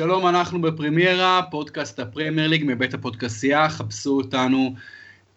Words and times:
שלום, 0.00 0.26
אנחנו 0.26 0.60
בפרמיירה, 0.60 1.42
פודקאסט 1.50 1.98
הפרמייר 1.98 2.48
ליג 2.48 2.64
מבית 2.66 2.94
הפודקסייה, 2.94 3.68
חפשו 3.68 4.16
אותנו, 4.16 4.74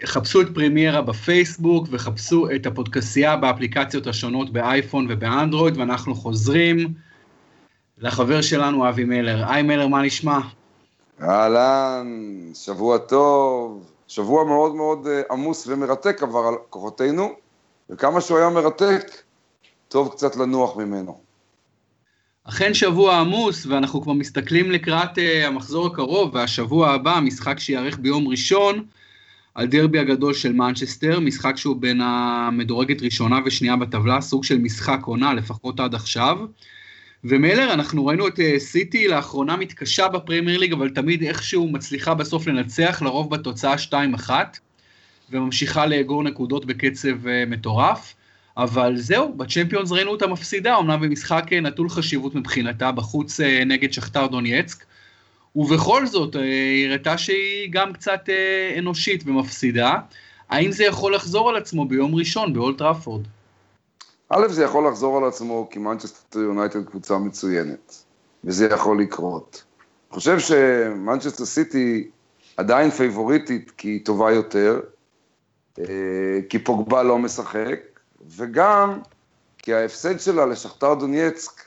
חפשו 0.05 0.41
את 0.41 0.47
פרמיירה 0.53 1.01
בפייסבוק 1.01 1.87
וחפשו 1.91 2.47
את 2.55 2.65
הפודקסייה 2.65 3.37
באפליקציות 3.37 4.07
השונות 4.07 4.53
באייפון 4.53 5.07
ובאנדרואיד, 5.09 5.77
ואנחנו 5.77 6.15
חוזרים 6.15 6.93
לחבר 7.97 8.41
שלנו 8.41 8.89
אבי 8.89 9.03
מלר. 9.03 9.51
היי 9.51 9.63
מלר, 9.63 9.87
מה 9.87 10.01
נשמע? 10.01 10.39
אהלן, 11.21 12.07
שבוע 12.53 12.97
טוב, 12.97 13.91
שבוע 14.07 14.43
מאוד 14.43 14.75
מאוד 14.75 15.07
אה, 15.07 15.21
עמוס 15.31 15.67
ומרתק 15.67 16.23
עבר 16.23 16.47
על 16.47 16.55
כוחותינו, 16.69 17.29
וכמה 17.89 18.21
שהוא 18.21 18.37
היה 18.37 18.49
מרתק, 18.49 19.11
טוב 19.87 20.11
קצת 20.11 20.35
לנוח 20.35 20.77
ממנו. 20.77 21.22
אכן 22.45 22.73
שבוע 22.73 23.17
עמוס, 23.19 23.65
ואנחנו 23.65 24.01
כבר 24.01 24.13
מסתכלים 24.13 24.71
לקראת 24.71 25.17
uh, 25.17 25.21
המחזור 25.47 25.87
הקרוב, 25.87 26.35
והשבוע 26.35 26.89
הבא, 26.89 27.19
משחק 27.23 27.59
שייארך 27.59 27.97
ביום 27.97 28.27
ראשון, 28.27 28.85
על 29.55 29.67
דרבי 29.67 29.99
הגדול 29.99 30.33
של 30.33 30.53
מנצ'סטר, 30.53 31.19
משחק 31.19 31.57
שהוא 31.57 31.81
בין 31.81 32.01
המדורגת 32.03 33.01
ראשונה 33.01 33.39
ושנייה 33.45 33.75
בטבלה, 33.75 34.21
סוג 34.21 34.43
של 34.43 34.57
משחק 34.57 34.99
עונה, 35.03 35.33
לפחות 35.33 35.79
עד 35.79 35.95
עכשיו. 35.95 36.39
ומלר, 37.23 37.73
אנחנו 37.73 38.05
ראינו 38.05 38.27
את 38.27 38.39
uh, 38.39 38.59
סיטי 38.59 39.07
לאחרונה 39.07 39.57
מתקשה 39.57 40.07
בפרמייר 40.07 40.59
ליג, 40.59 40.73
אבל 40.73 40.89
תמיד 40.89 41.21
איכשהו 41.23 41.69
מצליחה 41.69 42.13
בסוף 42.13 42.47
לנצח, 42.47 43.01
לרוב 43.01 43.29
בתוצאה 43.29 43.75
2-1, 44.27 44.29
וממשיכה 45.31 45.85
לאגור 45.85 46.23
נקודות 46.23 46.65
בקצב 46.65 47.25
uh, 47.25 47.29
מטורף. 47.47 48.13
אבל 48.57 48.97
זהו, 48.97 49.33
בצ'מפיונס 49.33 49.91
ראינו 49.91 50.11
אותה 50.11 50.27
מפסידה, 50.27 50.77
אמנם 50.77 51.01
במשחק 51.01 51.45
אה, 51.53 51.59
נטול 51.59 51.89
חשיבות 51.89 52.35
מבחינתה, 52.35 52.91
בחוץ 52.91 53.39
אה, 53.39 53.63
נגד 53.65 53.93
שכתר 53.93 54.27
דונייצק, 54.27 54.85
ובכל 55.55 56.05
זאת, 56.05 56.35
אה, 56.35 56.41
היא 56.41 56.89
הראתה 56.89 57.17
שהיא 57.17 57.69
גם 57.71 57.93
קצת 57.93 58.29
אנושית 58.77 59.23
ומפסידה. 59.25 59.95
האם 60.49 60.71
זה 60.71 60.83
יכול 60.83 61.15
לחזור 61.15 61.49
על 61.49 61.55
עצמו 61.55 61.85
ביום 61.85 62.15
ראשון 62.15 62.53
באולד 62.53 62.77
טראפורד? 62.77 63.21
א', 64.29 64.47
זה 64.49 64.63
יכול 64.63 64.87
לחזור 64.87 65.17
על 65.17 65.23
עצמו 65.23 65.67
כי 65.71 65.79
מנצ'סטר 65.79 66.39
יונייטד 66.39 66.85
קבוצה 66.85 67.17
מצוינת, 67.17 68.03
וזה 68.43 68.65
יכול 68.65 69.01
לקרות. 69.01 69.63
אני 70.11 70.19
חושב 70.19 70.39
שמנצ'סטר 70.39 71.45
סיטי 71.45 72.09
עדיין 72.57 72.89
פייבוריטית 72.89 73.71
כי 73.77 73.87
היא 73.87 74.05
טובה 74.05 74.31
יותר, 74.31 74.79
כי 76.49 76.59
פוגבה 76.63 77.03
לא 77.03 77.17
משחק, 77.17 77.92
וגם 78.29 78.99
כי 79.57 79.73
ההפסד 79.73 80.19
שלה 80.19 80.45
לשכתר 80.45 80.93
דונייצק 80.93 81.61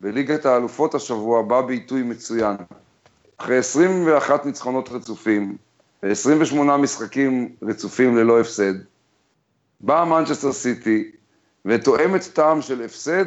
בליגת 0.00 0.46
האלופות 0.46 0.94
השבוע 0.94 1.42
בא 1.42 1.60
בעיתוי 1.60 2.02
מצוין. 2.02 2.56
אחרי 3.36 3.58
21 3.58 4.46
ניצחונות 4.46 4.88
רצופים, 4.88 5.56
ו-28 6.02 6.76
משחקים 6.78 7.56
רצופים 7.62 8.16
ללא 8.16 8.40
הפסד, 8.40 8.74
באה 9.80 10.04
מנצ'סטר 10.04 10.52
סיטי 10.52 11.10
ותואמת 11.64 12.22
טעם 12.32 12.62
של 12.62 12.82
הפסד 12.82 13.24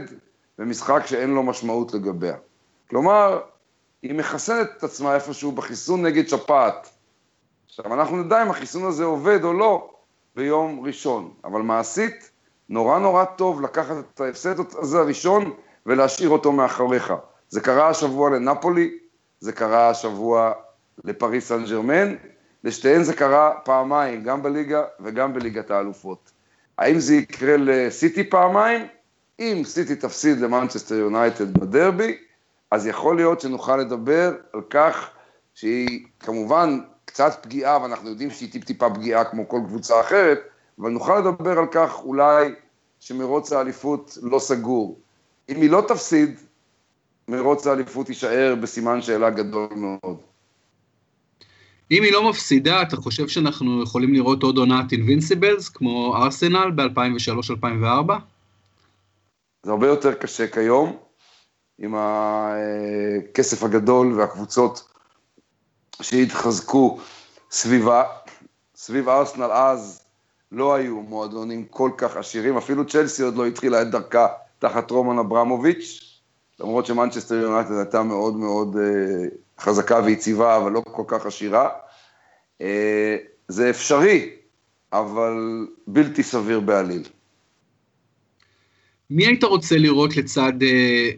במשחק 0.58 1.02
שאין 1.06 1.30
לו 1.30 1.44
משמעות 1.44 1.94
לגביה. 1.94 2.36
כלומר, 2.90 3.42
היא 4.02 4.14
מחסנת 4.14 4.68
את 4.78 4.84
עצמה 4.84 5.16
איפשהו 5.16 5.52
בחיסון 5.52 6.06
נגד 6.06 6.28
שפעת. 6.28 6.90
עכשיו, 7.66 7.94
אנחנו 7.94 8.24
נדע 8.24 8.44
אם 8.44 8.50
החיסון 8.50 8.86
הזה 8.86 9.04
עובד 9.04 9.44
או 9.44 9.54
לא 9.54 9.94
ביום 10.36 10.80
ראשון, 10.86 11.34
אבל 11.44 11.62
מעשית, 11.62 12.32
נורא 12.70 13.00
נורא 13.00 13.26
טוב 13.26 13.62
לקחת 13.62 13.96
את 14.14 14.22
ההפסד 14.22 14.56
הזה 14.80 15.00
הראשון 15.00 15.54
ולהשאיר 15.86 16.30
אותו 16.30 16.52
מאחוריך. 16.52 17.14
זה 17.50 17.62
קרה 17.62 17.90
השבוע 17.90 18.30
לנפולי, 18.30 18.98
זה 19.40 19.52
קרה 19.52 19.90
השבוע 19.90 20.52
לפריס 21.04 21.48
סן 21.48 21.66
ג'רמן, 21.66 22.16
לשתיהן 22.64 23.04
זה 23.04 23.14
קרה 23.14 23.52
פעמיים, 23.64 24.24
גם 24.24 24.44
בליגה 24.44 24.84
וגם 25.00 25.34
בליגת 25.34 25.72
האלופות. 25.72 26.32
האם 26.78 27.00
זה 27.00 27.16
יקרה 27.16 27.58
לסיטי 27.58 28.30
פעמיים? 28.30 28.88
אם 29.40 29.62
סיטי 29.66 29.96
תפסיד 29.96 30.40
למנצ'סטר 30.40 30.96
יונייטד 30.96 31.54
בדרבי, 31.54 32.18
אז 32.72 32.88
יכול 32.88 33.16
להיות 33.16 33.42
שנוכל 33.42 33.78
לדבר 33.78 34.34
על 34.54 34.62
כך 34.70 35.10
שהיא 35.54 36.06
כמובן 36.20 36.80
קצת 37.06 37.38
פגיעה, 37.42 37.82
ואנחנו 37.82 38.10
יודעים 38.10 38.30
שהיא 38.32 38.52
טיפ-טיפה 38.52 38.90
פגיעה 38.90 39.24
כמו 39.24 39.50
כל 39.50 39.60
קבוצה 39.68 40.00
אחרת, 40.00 40.40
אבל 40.80 40.90
נוכל 40.90 41.20
לדבר 41.20 41.60
על 41.60 41.66
כך 41.72 42.00
אולי 42.04 42.54
שמרוץ 43.00 43.54
האליפות 43.54 44.18
לא 44.22 44.40
סגור. 44.40 45.00
אם 45.50 45.62
היא 45.62 45.70
לא 45.70 45.84
תפסיד, 45.88 46.40
מרוץ 47.28 47.68
האליפות 47.68 48.10
יישאר 48.10 48.56
בסימן 48.62 49.02
שאלה 49.02 49.30
גדול 49.30 49.70
מאוד. 49.76 50.18
אם 51.92 52.04
היא 52.04 52.12
לא 52.12 52.30
מפסידה, 52.30 52.82
אתה 52.82 52.96
חושב 52.96 53.28
שאנחנו 53.28 53.84
יכולים 53.84 54.14
לראות 54.14 54.44
עוד 54.44 54.58
עונת 54.58 54.92
אינבינסיבלס, 54.92 55.70
כמו 55.70 56.16
ארסנל 56.16 56.72
ב-2003-2004? 56.76 58.12
זה 59.64 59.72
הרבה 59.72 59.88
יותר 59.88 60.14
קשה 60.14 60.48
כיום, 60.48 60.98
עם 61.80 61.96
הכסף 61.98 63.64
הגדול 63.64 64.14
והקבוצות 64.14 64.88
שהתחזקו 66.02 67.00
סביבה. 67.52 68.04
סביב 68.76 69.10
ארסנל 69.10 69.52
אז 69.52 70.05
לא 70.52 70.76
היו 70.76 71.02
מועדונים 71.02 71.66
כל 71.70 71.92
כך 71.98 72.18
עשירים, 72.18 72.58
אפילו 72.58 72.88
צ'לסי 72.88 73.24
עוד 73.24 73.36
לא 73.36 73.46
התחילה 73.46 73.82
את 73.82 73.92
דרכה 73.92 74.28
תחת 74.60 74.92
רומן 74.92 75.20
אברמוביץ', 75.20 76.20
למרות 76.60 76.86
שמנצ'סטר 76.86 77.36
יונייטד 77.36 77.78
הייתה 77.78 78.04
מאוד 78.04 78.36
מאוד 78.36 78.78
אה, 78.78 79.28
חזקה 79.60 80.00
ויציבה, 80.06 80.58
אבל 80.58 80.72
לא 80.72 80.82
כל 80.92 81.04
כך 81.08 81.26
עשירה. 81.26 81.70
אה, 82.62 83.18
זה 83.48 83.70
אפשרי, 83.70 84.30
אבל 84.94 85.68
בלתי 85.88 86.24
סביר 86.24 86.60
בעליל. 86.60 87.04
מי 89.10 89.26
היית 89.26 89.44
רוצה 89.44 89.78
לראות 89.78 90.18
לצד 90.18 90.54
אה, 90.62 90.68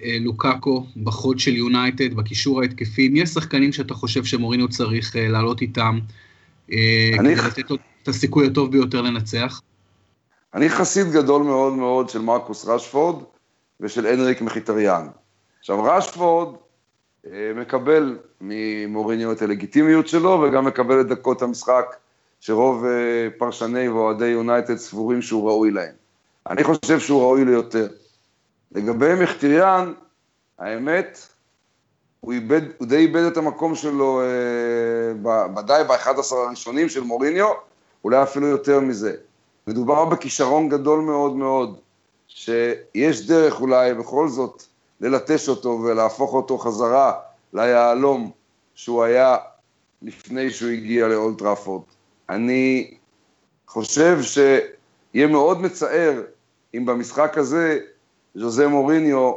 אה, 0.03 0.17
לוקאקו 0.19 0.85
בחוד 1.03 1.39
של 1.39 1.55
יונייטד, 1.55 2.13
בקישור 2.13 2.61
ההתקפי? 2.61 3.09
מי 3.09 3.21
השחקנים 3.21 3.73
שאתה 3.73 3.93
חושב 3.93 4.23
שמורינו 4.25 4.69
צריך 4.69 5.15
אה, 5.15 5.27
לעלות 5.27 5.61
איתם? 5.61 5.99
אה, 6.71 7.11
אני... 7.19 7.35
כדי 7.35 7.47
לתת 7.47 7.71
את 8.07 8.11
הסיכוי 8.11 8.47
הטוב 8.47 8.71
ביותר 8.71 9.01
לנצח? 9.01 9.61
אני 10.53 10.69
חסיד 10.69 11.11
גדול 11.11 11.43
מאוד 11.43 11.73
מאוד 11.73 12.09
של 12.09 12.21
מרקוס 12.21 12.67
רשפורד 12.67 13.23
ושל 13.79 14.05
הנריק 14.05 14.41
מחיטריאן. 14.41 15.07
עכשיו, 15.59 15.83
רשפורד 15.83 16.55
אה, 17.25 17.51
מקבל 17.55 18.17
ממוריניו 18.41 19.31
את 19.31 19.41
הלגיטימיות 19.41 20.07
שלו, 20.07 20.29
וגם 20.29 20.65
מקבל 20.65 21.01
את 21.01 21.07
דקות 21.07 21.41
המשחק 21.41 21.95
שרוב 22.39 22.85
אה, 22.85 23.27
פרשני 23.37 23.89
ואוהדי 23.89 24.25
יונייטד 24.25 24.75
סבורים 24.75 25.21
שהוא 25.21 25.49
ראוי 25.49 25.71
להם. 25.71 25.93
אני 26.49 26.63
חושב 26.63 26.99
שהוא 26.99 27.21
ראוי 27.21 27.45
ליותר. 27.45 27.87
לגבי 28.71 29.13
מחיטריאן, 29.23 29.93
האמת, 30.59 31.27
הוא, 32.19 32.33
איבד, 32.33 32.61
הוא 32.77 32.87
די 32.87 32.97
איבד 32.97 33.23
את 33.23 33.37
המקום 33.37 33.75
שלו, 33.75 34.21
אה, 34.21 35.51
ודאי 35.59 35.83
ב-11 35.83 36.35
הראשונים 36.35 36.89
של 36.89 37.03
מוריניו, 37.03 37.67
אולי 38.07 38.23
אפילו 38.23 38.47
יותר 38.47 38.79
מזה. 38.79 39.15
מדובר 39.67 40.05
בכישרון 40.05 40.69
גדול 40.69 40.99
מאוד 40.99 41.35
מאוד, 41.35 41.79
שיש 42.27 43.27
דרך 43.27 43.61
אולי 43.61 43.93
בכל 43.93 44.27
זאת 44.27 44.63
ללטש 45.01 45.49
אותו 45.49 45.69
ולהפוך 45.69 46.33
אותו 46.33 46.57
חזרה 46.57 47.13
ליהלום 47.53 48.31
שהוא 48.75 49.03
היה 49.03 49.37
לפני 50.01 50.49
שהוא 50.49 50.69
הגיע 50.69 51.07
לאולטראפורד. 51.07 51.81
אני 52.29 52.93
חושב 53.67 54.17
שיהיה 54.21 55.27
מאוד 55.27 55.61
מצער 55.61 56.21
אם 56.73 56.85
במשחק 56.85 57.37
הזה 57.37 57.79
ז'וזה 58.35 58.67
מוריניו 58.67 59.33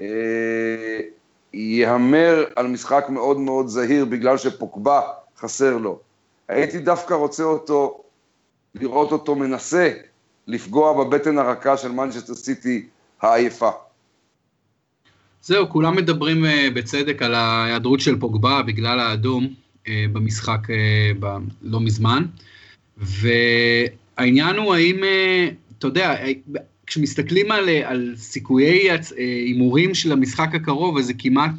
אה, 0.00 1.00
יהמר 1.52 2.44
על 2.56 2.66
משחק 2.66 3.06
מאוד 3.08 3.38
מאוד 3.40 3.68
זהיר 3.68 4.04
בגלל 4.04 4.36
שפוקבה 4.36 5.00
חסר 5.38 5.76
לו. 5.76 6.05
הייתי 6.48 6.78
דווקא 6.78 7.14
רוצה 7.14 7.42
אותו, 7.42 8.02
לראות 8.74 9.12
אותו 9.12 9.34
מנסה 9.34 9.92
לפגוע 10.46 11.04
בבטן 11.04 11.38
הרכה 11.38 11.76
של 11.76 11.92
מנצ'סטר 11.92 12.34
סיטי 12.34 12.86
העייפה. 13.20 13.70
זהו, 15.42 15.68
כולם 15.68 15.96
מדברים 15.96 16.44
uh, 16.44 16.48
בצדק 16.74 17.22
על 17.22 17.34
ההיעדרות 17.34 18.00
של 18.00 18.20
פוגבה 18.20 18.62
בגלל 18.62 19.00
האדום 19.00 19.46
uh, 19.46 19.88
במשחק 20.12 20.60
uh, 20.66 21.16
ב- 21.20 21.36
לא 21.62 21.80
מזמן, 21.80 22.24
והעניין 22.96 24.56
הוא 24.56 24.74
האם, 24.74 24.96
אתה 25.78 25.86
יודע, 25.86 26.16
כשמסתכלים 26.86 27.52
על, 27.52 27.68
על 27.68 28.14
סיכויי 28.16 28.88
הימורים 29.16 29.94
של 29.94 30.12
המשחק 30.12 30.54
הקרוב, 30.54 30.98
אז 30.98 31.06
זה 31.06 31.12
כמעט 31.18 31.54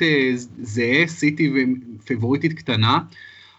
זהה, 0.62 1.07
סיטי 1.07 1.54
ופייבוריטית 2.00 2.54
קטנה, 2.54 3.00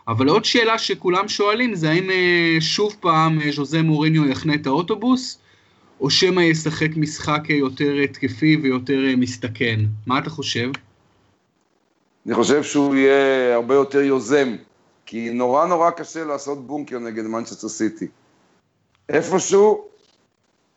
אבל 0.09 0.29
עוד 0.29 0.45
שאלה 0.45 0.79
שכולם 0.79 1.29
שואלים 1.29 1.75
זה 1.75 1.91
האם 1.91 2.11
אה, 2.11 2.57
שוב 2.61 2.97
פעם 3.01 3.41
אה, 3.41 3.53
ז'וזה 3.53 3.83
מוריניו 3.83 4.27
יחנה 4.27 4.55
את 4.55 4.67
האוטובוס, 4.67 5.39
או 6.01 6.11
שמא 6.11 6.41
ישחק 6.41 6.89
משחק 6.97 7.43
יותר 7.49 7.95
התקפי 8.05 8.57
ויותר 8.63 9.05
אה, 9.09 9.17
מסתכן. 9.17 9.81
מה 10.07 10.19
אתה 10.19 10.31
חושב? 10.31 10.71
אני 12.27 12.35
חושב 12.35 12.63
שהוא 12.63 12.95
יהיה 12.95 13.55
הרבה 13.55 13.75
יותר 13.75 14.01
יוזם, 14.01 14.57
כי 15.07 15.31
נורא 15.31 15.67
נורא 15.67 15.91
קשה 15.91 16.25
לעשות 16.25 16.67
בונקר 16.67 16.99
נגד 16.99 17.25
מנצ'סטר 17.25 17.69
סיטי. 17.69 18.07
איפשהו, 19.09 19.85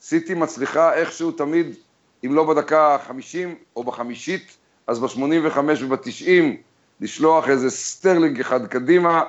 סיטי 0.02 0.34
מצליחה 0.34 0.94
איכשהו 0.94 1.32
תמיד, 1.32 1.68
אם 2.26 2.36
לא 2.36 2.54
בדקה 2.54 2.96
ה-50 2.96 3.50
או 3.76 3.84
בחמישית, 3.84 4.58
אז 4.88 5.00
ב-85 5.00 5.60
וב-90, 5.60 6.56
לשלוח 7.02 7.50
איזה 7.50 7.70
סטרלינג 7.70 8.40
אחד 8.40 8.68
קדימה 8.68 9.24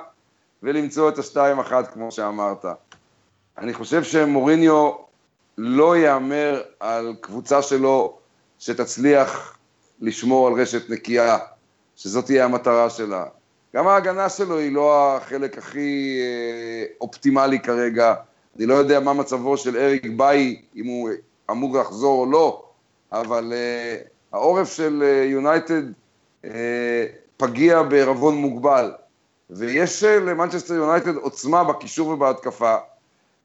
ולמצוא 0.63 1.09
את 1.09 1.17
השתיים 1.17 1.59
אחת, 1.59 1.93
כמו 1.93 2.11
שאמרת. 2.11 2.65
אני 3.57 3.73
חושב 3.73 4.03
שמוריניו 4.03 4.91
לא 5.57 5.97
יאמר 5.97 6.61
על 6.79 7.15
קבוצה 7.21 7.61
שלו 7.61 8.17
שתצליח 8.59 9.57
לשמור 10.01 10.47
על 10.47 10.53
רשת 10.53 10.89
נקייה, 10.89 11.37
שזאת 11.95 12.25
תהיה 12.25 12.45
המטרה 12.45 12.89
שלה. 12.89 13.25
גם 13.75 13.87
ההגנה 13.87 14.29
שלו 14.29 14.57
היא 14.57 14.71
לא 14.71 15.17
החלק 15.17 15.57
הכי 15.57 16.19
אה, 16.21 16.85
אופטימלי 17.01 17.59
כרגע. 17.59 18.13
אני 18.57 18.65
לא 18.65 18.73
יודע 18.73 18.99
מה 18.99 19.13
מצבו 19.13 19.57
של 19.57 19.77
אריק 19.77 20.05
ביי, 20.05 20.61
אם 20.75 20.85
הוא 20.85 21.09
אמור 21.51 21.77
לחזור 21.77 22.25
או 22.25 22.31
לא, 22.31 22.63
אבל 23.11 23.53
אה, 23.55 23.97
העורף 24.31 24.73
של 24.73 25.03
יונייטד 25.25 25.83
אה, 26.45 27.05
פגיע 27.37 27.83
בערבון 27.83 28.35
מוגבל. 28.35 28.91
ויש 29.49 30.03
למנצ'סטר 30.03 30.73
יונייטד 30.73 31.15
עוצמה 31.15 31.63
בקישור 31.63 32.07
ובהתקפה, 32.07 32.75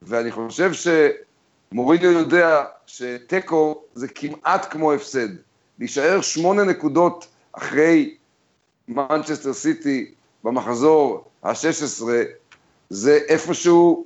ואני 0.01 0.31
חושב 0.31 0.71
שמוריניו 0.73 2.11
יודע 2.11 2.65
שתיקו 2.85 3.83
זה 3.93 4.07
כמעט 4.07 4.71
כמו 4.71 4.93
הפסד. 4.93 5.27
להישאר 5.79 6.21
שמונה 6.21 6.63
נקודות 6.63 7.27
אחרי 7.51 8.15
מנצ'סטר 8.87 9.53
סיטי 9.53 10.11
במחזור 10.43 11.23
ה-16, 11.43 12.03
זה 12.89 13.19
איפשהו, 13.27 14.05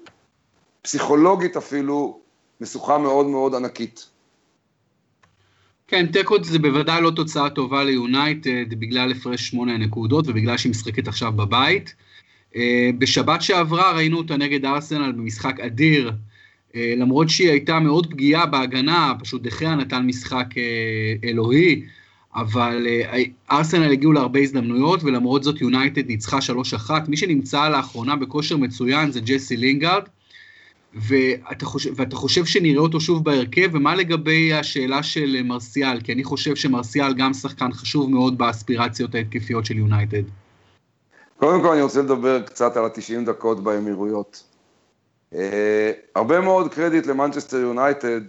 פסיכולוגית 0.82 1.58
אפילו, 1.58 2.20
משוכה 2.62 2.98
מאוד 2.98 3.26
מאוד 3.26 3.56
ענקית. 3.56 4.06
כן, 5.94 6.06
תיקו 6.06 6.44
זה 6.44 6.60
בוודאי 6.60 7.02
לא 7.02 7.12
תוצאה 7.12 7.50
טובה 7.50 7.84
ליונייטד 7.84 8.70
בגלל 8.70 9.12
הפרש 9.12 9.48
שמונה 9.48 9.78
נקודות 9.78 10.28
ובגלל 10.28 10.58
שהיא 10.58 10.70
משחקת 10.70 11.08
עכשיו 11.08 11.32
בבית. 11.32 11.96
אה, 12.56 12.90
בשבת 12.98 13.42
שעברה 13.42 13.92
ראינו 13.92 14.18
אותה 14.18 14.38
נגד 14.38 14.66
ארסנל 14.66 15.12
במשחק 15.12 15.60
אדיר, 15.60 16.12
אה, 16.76 16.94
למרות 16.98 17.30
שהיא 17.30 17.50
הייתה 17.50 17.80
מאוד 17.80 18.12
פגיעה 18.12 18.46
בהגנה, 18.46 19.14
פשוט 19.20 19.42
דה 19.42 19.55
חאה 19.55 19.76
נתן 19.76 20.06
משחק 20.06 20.48
אה, 20.58 21.30
אלוהי, 21.30 21.84
אבל 22.36 22.88
ארסנל 23.52 23.92
הגיעו 23.92 24.14
להרבה 24.14 24.40
הזדמנויות, 24.40 25.04
ולמרות 25.04 25.44
זאת 25.44 25.62
יונייטד 25.62 26.08
ניצחה 26.08 26.40
3-1. 26.88 26.92
מי 27.08 27.18
שנמצא 27.18 27.70
לאחרונה 27.70 28.16
בכושר 28.16 28.58
מצוין 28.58 29.12
זה 29.12 29.20
ג'סי 29.22 29.58
לינגארד, 29.58 30.04
ואתה 30.96 31.66
חושב, 31.66 31.94
ואתה 31.96 32.16
חושב 32.16 32.46
שנראה 32.46 32.82
אותו 32.82 33.00
שוב 33.00 33.24
בהרכב, 33.24 33.70
ומה 33.74 33.96
לגבי 33.96 34.54
השאלה 34.54 35.04
של 35.04 35.42
מרסיאל? 35.44 36.02
כי 36.02 36.14
אני 36.14 36.24
חושב 36.24 36.56
שמרסיאל 36.56 37.14
גם 37.14 37.34
שחקן 37.34 37.72
חשוב 37.74 38.12
מאוד 38.12 38.38
באספירציות 38.38 39.16
ההתקפיות 39.16 39.66
של 39.66 39.78
יונייטד. 39.78 40.24
קודם 41.38 41.62
כל 41.62 41.72
אני 41.74 41.82
רוצה 41.82 42.02
לדבר 42.02 42.42
קצת 42.42 42.78
על 42.78 42.86
ה-90 42.86 43.26
דקות 43.26 43.64
באמירויות. 43.64 44.44
Uh, 45.34 45.36
הרבה 46.16 46.42
מאוד 46.42 46.74
קרדיט 46.74 47.06
למנצ'סטר 47.06 47.58
יונייטד 47.58 48.22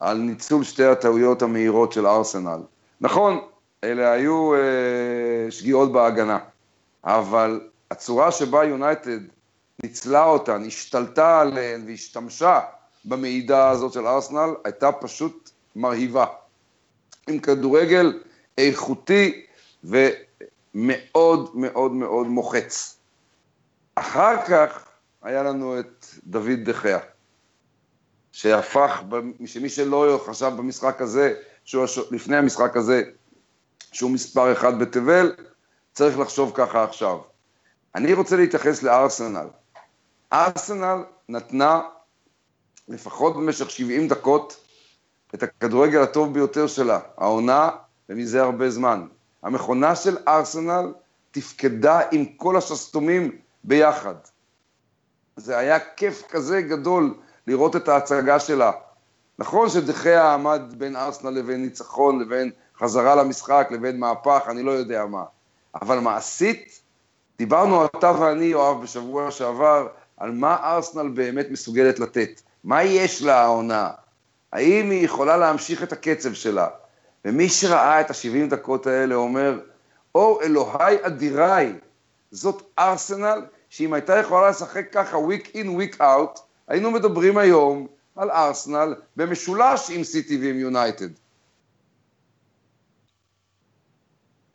על 0.00 0.18
ניצול 0.18 0.64
שתי 0.64 0.84
הטעויות 0.84 1.42
המהירות 1.42 1.92
של 1.92 2.06
ארסנל. 2.06 2.58
נכון, 3.00 3.38
אלה 3.84 4.12
היו 4.12 4.52
uh, 4.54 5.50
שגיאות 5.50 5.92
בהגנה, 5.92 6.38
אבל 7.04 7.60
הצורה 7.90 8.32
שבה 8.32 8.64
יונייטד 8.64 9.18
ניצלה 9.84 10.24
אותן, 10.24 10.64
השתלטה 10.66 11.40
עליהן 11.40 11.84
והשתמשה 11.86 12.60
במידע 13.04 13.68
הזאת 13.68 13.92
של 13.92 14.06
ארסנל, 14.06 14.50
הייתה 14.64 14.92
פשוט 14.92 15.50
מרהיבה. 15.76 16.26
עם 17.28 17.38
כדורגל 17.38 18.22
איכותי 18.58 19.46
ומאוד 19.84 21.56
מאוד 21.56 21.92
מאוד 21.92 22.26
מוחץ. 22.26 22.96
אחר 23.94 24.46
כך 24.48 24.88
היה 25.22 25.42
לנו 25.42 25.80
את 25.80 26.06
דוד 26.26 26.60
דחיה, 26.64 26.98
שהפך, 28.32 29.02
שמי 29.46 29.68
שלא 29.68 30.24
חשב 30.26 30.52
במשחק 30.56 31.00
הזה, 31.00 31.34
שהוא, 31.64 31.86
לפני 32.10 32.36
המשחק 32.36 32.76
הזה, 32.76 33.02
שהוא 33.92 34.10
מספר 34.10 34.52
אחד 34.52 34.78
בתבל, 34.78 35.34
צריך 35.92 36.18
לחשוב 36.18 36.52
ככה 36.54 36.84
עכשיו. 36.84 37.18
אני 37.94 38.12
רוצה 38.12 38.36
להתייחס 38.36 38.82
לארסנל. 38.82 39.46
ארסנל 40.34 41.04
נתנה 41.28 41.80
לפחות 42.88 43.36
במשך 43.36 43.70
70 43.70 44.08
דקות 44.08 44.56
את 45.34 45.42
הכדורגל 45.42 46.02
הטוב 46.02 46.34
ביותר 46.34 46.66
שלה, 46.66 47.00
העונה, 47.16 47.70
ומזה 48.08 48.42
הרבה 48.42 48.70
זמן. 48.70 49.06
המכונה 49.42 49.96
של 49.96 50.16
ארסנל 50.28 50.92
תפקדה 51.30 52.00
עם 52.12 52.24
כל 52.24 52.56
השסתומים 52.56 53.38
ביחד. 53.64 54.14
זה 55.36 55.58
היה 55.58 55.78
כיף 55.96 56.22
כזה 56.28 56.62
גדול 56.62 57.14
לראות 57.46 57.76
את 57.76 57.88
ההצגה 57.88 58.40
שלה. 58.40 58.72
נכון 59.38 59.68
שדחיה 59.68 60.34
עמד 60.34 60.62
בין 60.78 60.96
ארסנל 60.96 61.30
לבין 61.30 61.62
ניצחון, 61.62 62.20
לבין 62.20 62.50
חזרה 62.78 63.14
למשחק, 63.14 63.68
לבין 63.70 64.00
מהפך, 64.00 64.42
אני 64.48 64.62
לא 64.62 64.70
יודע 64.70 65.06
מה. 65.06 65.24
אבל 65.82 65.98
מעשית, 65.98 66.80
דיברנו 67.38 67.84
אתה 67.84 68.12
ואני, 68.20 68.44
יואב, 68.44 68.82
בשבוע 68.82 69.30
שעבר, 69.30 69.86
על 70.16 70.30
מה 70.30 70.56
ארסנל 70.62 71.08
באמת 71.08 71.46
מסוגלת 71.50 71.98
לתת. 71.98 72.40
מה 72.64 72.82
יש 72.82 73.22
לה 73.22 73.42
העונה? 73.42 73.90
האם 74.52 74.90
היא 74.90 75.04
יכולה 75.04 75.36
להמשיך 75.36 75.82
את 75.82 75.92
הקצב 75.92 76.32
שלה? 76.32 76.68
ומי 77.24 77.48
שראה 77.48 78.00
את 78.00 78.10
ה-70 78.10 78.50
דקות 78.50 78.86
האלה 78.86 79.14
אומר, 79.14 79.60
או 80.14 80.40
אלוהי 80.42 80.96
אדיריי, 81.02 81.72
זאת 82.30 82.62
ארסנל, 82.78 83.42
שאם 83.68 83.92
הייתה 83.92 84.18
יכולה 84.18 84.50
לשחק 84.50 84.86
ככה 84.92 85.16
week 85.16 85.56
in, 85.56 85.66
week 85.66 86.00
out, 86.00 86.40
היינו 86.68 86.90
מדברים 86.90 87.38
היום 87.38 87.86
על 88.16 88.30
ארסנל 88.30 88.94
במשולש 89.16 89.90
עם 89.90 90.04
סיטי 90.04 90.38
ועם 90.42 90.58
יונייטד. 90.58 91.08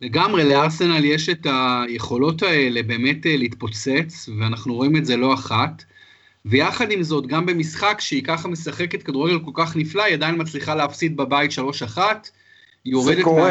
לגמרי, 0.02 0.44
לארסנל 0.44 1.06
יש 1.06 1.30
את 1.30 1.48
היכולות 1.50 2.42
האלה 2.44 2.84
באמת 2.84 3.26
אה, 3.26 3.38
להתפוצץ, 3.38 4.30
ואנחנו 4.40 4.76
רואים 4.76 4.96
את 4.96 5.06
זה 5.06 5.18
לא 5.18 5.34
אחת. 5.34 5.84
ויחד 6.46 6.92
עם 6.92 7.04
זאת, 7.04 7.28
גם 7.28 7.46
במשחק 7.46 7.98
שהיא 8.00 8.24
ככה 8.24 8.48
משחקת 8.48 9.04
כדורגל 9.04 9.46
כל 9.46 9.52
כך 9.54 9.76
נפלא, 9.76 10.04
היא 10.04 10.14
עדיין 10.14 10.42
מצליחה 10.42 10.76
להפסיד 10.76 11.18
בבית 11.18 11.52
3-1. 11.98 12.00
היא 12.84 12.94
יורדת, 12.94 13.26
מה... 13.26 13.48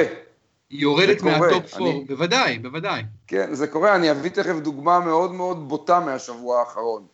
היא 0.71 0.81
יורדת 0.81 1.23
מהטופ 1.23 1.75
4, 1.75 1.91
אני... 1.91 2.05
בוודאי, 2.09 2.59
בוודאי. 2.59 3.03
כן, 3.27 3.55
זה 3.55 3.67
קורה, 3.67 3.95
אני 3.95 4.11
אביא 4.11 4.31
תכף 4.31 4.55
דוגמה 4.63 5.01
מאוד 5.01 5.33
מאוד 5.33 5.69
בוטה 5.69 6.01
מהשבוע 6.01 6.61
האחרון, 6.61 7.07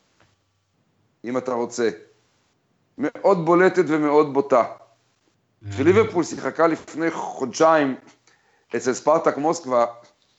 אם 1.24 1.38
אתה 1.38 1.52
רוצה. 1.52 1.90
מאוד 2.98 3.44
בולטת 3.44 3.84
ומאוד 3.86 4.32
בוטה. 4.32 4.62
אה. 4.62 5.72
כשליברפול 5.72 6.24
שיחקה 6.24 6.66
לפני 6.66 7.10
חודשיים 7.10 7.94
אצל 8.76 8.94
ספרטק 8.94 9.36
מוסקבה, 9.36 9.86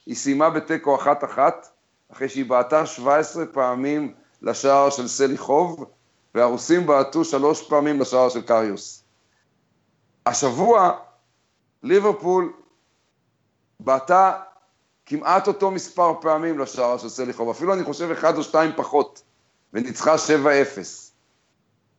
היא 0.06 0.16
סיימה 0.16 0.50
בתיקו 0.50 0.96
אחת-אחת, 0.96 1.68
אחרי 2.12 2.30
שהיא 2.30 2.46
בעטה 2.46 2.86
17 2.86 3.46
פעמים 3.46 4.14
לשער 4.42 4.90
של 4.90 5.08
סליחוב, 5.08 5.86
והרוסים 6.36 6.88
בעטו 6.88 7.26
שלוש 7.26 7.70
פעמים 7.70 8.02
לשער 8.02 8.30
של 8.30 8.42
קריוס. 8.42 9.04
השבוע 10.26 11.00
ליברפול 11.84 12.54
בעטה 13.80 14.42
כמעט 15.06 15.48
אותו 15.48 15.72
מספר 15.72 16.14
פעמים 16.22 16.60
לשער 16.60 16.98
של 16.98 17.10
סליחוב, 17.10 17.50
אפילו 17.50 17.74
אני 17.74 17.84
חושב 17.84 18.12
אחד 18.12 18.38
או 18.38 18.44
שתיים 18.44 18.72
פחות, 18.76 19.24
וניצחה 19.74 20.16
7-0. 20.16 20.18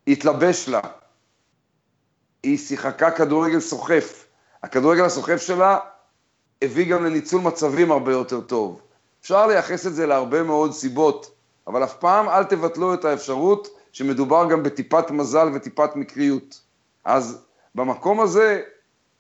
התלבש 0.06 0.68
לה, 0.68 0.80
היא 2.42 2.59
שיחקה 2.59 3.11
כדורגל 3.11 3.61
סוחף. 3.61 4.26
הכדורגל 4.62 5.04
הסוחף 5.04 5.37
שלה 5.37 5.78
הביא 6.63 6.91
גם 6.91 7.05
לניצול 7.05 7.41
מצבים 7.41 7.93
הרבה 7.93 8.13
יותר 8.13 8.41
טוב. 8.41 8.81
אפשר 9.21 9.47
לייחס 9.47 9.87
את 9.87 9.95
זה 9.95 10.07
להרבה 10.07 10.43
מאוד 10.43 10.73
סיבות, 10.73 11.31
אבל 11.67 11.85
אף 11.85 11.97
פעם 11.97 12.29
אל 12.29 12.45
תבטלו 12.45 12.95
את 12.95 13.05
האפשרות 13.05 13.69
שמדובר 13.93 14.47
גם 14.51 14.63
בטיפת 14.63 15.11
מזל 15.11 15.49
וטיפת 15.55 15.97
מקריות. 15.97 16.61
אז 17.05 17.43
במקום 17.75 18.21
הזה, 18.21 18.63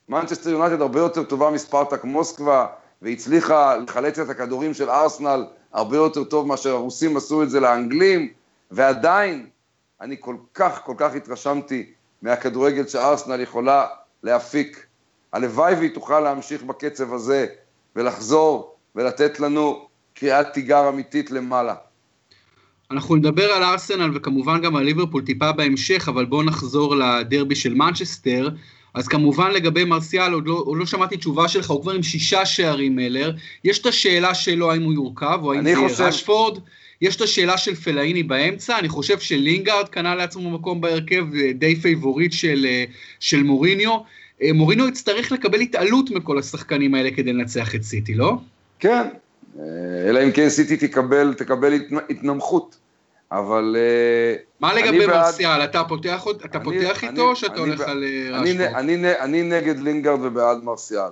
מנצ'סטר 0.08 0.50
יונייטד 0.50 0.80
הרבה 0.80 1.00
יותר 1.00 1.22
טובה 1.22 1.50
מספרטק 1.50 2.04
מוסקבה, 2.04 2.66
והצליחה 3.02 3.76
לחלץ 3.76 4.18
את 4.18 4.28
הכדורים 4.28 4.74
של 4.74 4.90
ארסנל 4.90 5.46
הרבה 5.72 5.96
יותר 5.96 6.24
טוב 6.24 6.46
מאשר 6.46 6.70
הרוסים 6.70 7.16
עשו 7.16 7.42
את 7.42 7.50
זה 7.50 7.60
לאנגלים, 7.60 8.32
ועדיין, 8.70 9.46
אני 10.00 10.16
כל 10.20 10.36
כך, 10.54 10.80
כל 10.84 10.94
כך 10.96 11.14
התרשמתי 11.14 11.92
מהכדורגל 12.22 12.86
שארסנל 12.86 13.40
יכולה 13.40 13.86
להפיק 14.22 14.85
הלוואי 15.36 15.74
והיא 15.74 15.90
תוכל 15.90 16.20
להמשיך 16.20 16.62
בקצב 16.62 17.14
הזה 17.14 17.46
ולחזור 17.96 18.74
ולתת 18.94 19.40
לנו 19.40 19.88
קריאת 20.14 20.46
תיגר 20.52 20.88
אמיתית 20.88 21.30
למעלה. 21.30 21.74
אנחנו 22.90 23.16
נדבר 23.16 23.44
על 23.44 23.62
ארסנל 23.62 24.10
וכמובן 24.14 24.62
גם 24.62 24.76
על 24.76 24.84
ליברפול 24.84 25.22
טיפה 25.22 25.52
בהמשך, 25.52 26.08
אבל 26.08 26.24
בואו 26.24 26.42
נחזור 26.42 26.96
לדרבי 26.96 27.54
של 27.54 27.74
מנצ'סטר. 27.74 28.48
אז 28.94 29.08
כמובן 29.08 29.50
לגבי 29.50 29.84
מרסיאל, 29.84 30.32
עוד 30.32 30.46
לא, 30.46 30.62
עוד 30.66 30.78
לא 30.78 30.86
שמעתי 30.86 31.16
תשובה 31.16 31.48
שלך, 31.48 31.70
הוא 31.70 31.82
כבר 31.82 31.92
עם 31.92 32.02
שישה 32.02 32.46
שערים 32.46 32.96
מלר. 32.96 33.32
יש 33.64 33.78
את 33.78 33.86
השאלה 33.86 34.34
שלו 34.34 34.72
האם 34.72 34.82
הוא 34.82 34.92
יורכב, 34.92 35.38
או 35.42 35.52
האם 35.52 35.62
זה 35.62 35.70
יהיה 35.70 36.08
רשפורד. 36.08 36.58
יש 37.00 37.16
את 37.16 37.20
השאלה 37.20 37.58
של 37.58 37.74
פלאיני 37.74 38.22
באמצע, 38.22 38.78
אני 38.78 38.88
חושב 38.88 39.18
שלינגארד 39.18 39.88
קנה 39.88 40.14
לעצמו 40.14 40.50
מקום 40.50 40.80
בהרכב, 40.80 41.24
די 41.54 41.76
פייבוריט 41.76 42.32
של, 42.32 42.66
של 43.20 43.42
מוריניו. 43.42 43.98
אה, 44.42 44.52
מוריניו 44.52 44.88
יצטרך 44.88 45.32
לקבל 45.32 45.60
התעלות 45.60 46.10
מכל 46.10 46.38
השחקנים 46.38 46.94
האלה 46.94 47.10
כדי 47.10 47.32
לנצח 47.32 47.74
את 47.74 47.82
סיטי, 47.82 48.14
לא? 48.14 48.36
כן, 48.78 49.08
אה, 49.58 49.64
אלא 50.08 50.24
אם 50.24 50.32
כן 50.32 50.48
סיטי 50.48 50.76
תקבל, 50.76 51.34
תקבל 51.34 51.72
התנמכות. 52.10 52.76
אבל... 53.32 53.76
אה, 53.78 54.36
מה 54.60 54.74
לגבי 54.74 55.06
מרסיאל? 55.06 55.64
אתה 55.64 55.84
פותח, 55.84 56.24
אתה 56.44 56.58
אני, 56.58 56.64
פותח 56.64 57.04
אני, 57.04 57.10
איתו 57.10 57.22
או 57.22 57.36
שאתה 57.36 57.60
הולך 57.60 57.80
על 57.80 58.04
רשפורד? 58.30 58.60
אני, 58.60 58.94
אני, 58.94 59.18
אני 59.20 59.42
נגד 59.42 59.78
לינגארד 59.78 60.20
ובעד 60.22 60.64
מרסיאל. 60.64 61.10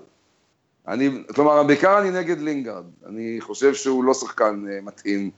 אני, 0.88 1.10
כלומר, 1.34 1.62
בעיקר 1.62 1.98
אני 1.98 2.10
נגד 2.10 2.40
לינגארד. 2.40 2.84
אני 3.08 3.36
חושב 3.40 3.74
שהוא 3.74 4.04
לא 4.04 4.14
שחקן 4.14 4.64
מתאים 4.82 5.30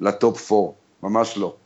לטופ 0.00 0.52
4, 0.52 0.72
ממש 1.02 1.38
לא. 1.38 1.56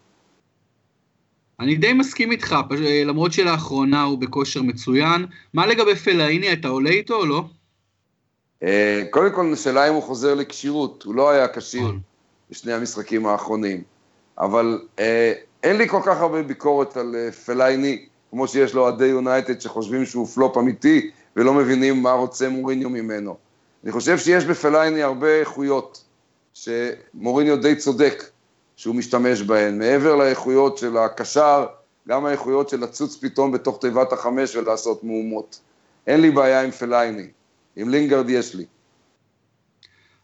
אני 1.61 1.77
די 1.77 1.93
מסכים 1.93 2.31
איתך, 2.31 2.57
למרות 3.05 3.33
שלאחרונה 3.33 4.03
הוא 4.03 4.19
בכושר 4.19 4.63
מצוין. 4.63 5.27
מה 5.55 5.67
לגבי 5.67 5.95
פלאיני, 5.95 6.53
אתה 6.53 6.69
עולה 6.69 6.91
איתו 6.91 7.15
או 7.15 7.27
לא? 7.27 7.45
אה, 8.63 9.03
קודם 9.11 9.33
כל, 9.35 9.53
השאלה 9.53 9.89
אם 9.89 9.95
הוא 9.95 10.03
חוזר 10.03 10.35
לכשירות, 10.35 11.03
הוא 11.03 11.15
לא 11.15 11.31
היה 11.31 11.49
כשיר 11.49 11.83
נכון. 11.83 12.01
בשני 12.51 12.73
המשחקים 12.73 13.27
האחרונים. 13.27 13.83
אבל 14.39 14.81
אה, 14.99 15.33
אין 15.63 15.77
לי 15.77 15.89
כל 15.89 16.01
כך 16.05 16.21
הרבה 16.21 16.43
ביקורת 16.43 16.97
על 16.97 17.15
אה, 17.15 17.33
פלאיני, 17.33 18.07
כמו 18.31 18.49
שיש 18.49 18.75
לאוהדי 18.75 19.07
יונייטד 19.07 19.61
שחושבים 19.61 20.07
שהוא 20.07 20.27
פלופ 20.27 20.57
אמיתי 20.59 21.11
ולא 21.37 21.55
מבינים 21.55 22.03
מה 22.03 22.13
רוצה 22.13 22.49
מוריניו 22.49 22.91
ממנו. 22.91 23.37
אני 23.85 23.93
חושב 23.93 24.19
שיש 24.19 24.45
בפלאיני 24.45 25.03
הרבה 25.03 25.41
איכויות 25.41 26.05
שמוריניו 26.55 27.57
די 27.63 27.77
צודק 27.77 28.25
שהוא 28.77 28.95
משתמש 28.95 29.43
בהן. 29.43 29.79
מעבר 29.79 30.17
לאיכויות 30.17 30.79
של 30.79 30.97
הקשר, 30.97 31.67
גם 32.09 32.27
האיכויות 32.27 32.69
של 32.69 32.81
לצוץ 32.81 33.17
פתאום 33.17 33.53
בתוך 33.53 33.79
תיבת 33.81 34.13
החמש 34.13 34.57
ולעשות 34.57 35.05
מהומות. 35.05 35.61
אין 36.07 36.21
לי 36.21 36.31
בעיה 36.31 36.63
עם 36.63 36.71
פלאיני, 36.71 37.27
עם 37.77 37.89
לינגרד 37.89 38.31
יש 38.31 38.55
לי. 38.55 38.65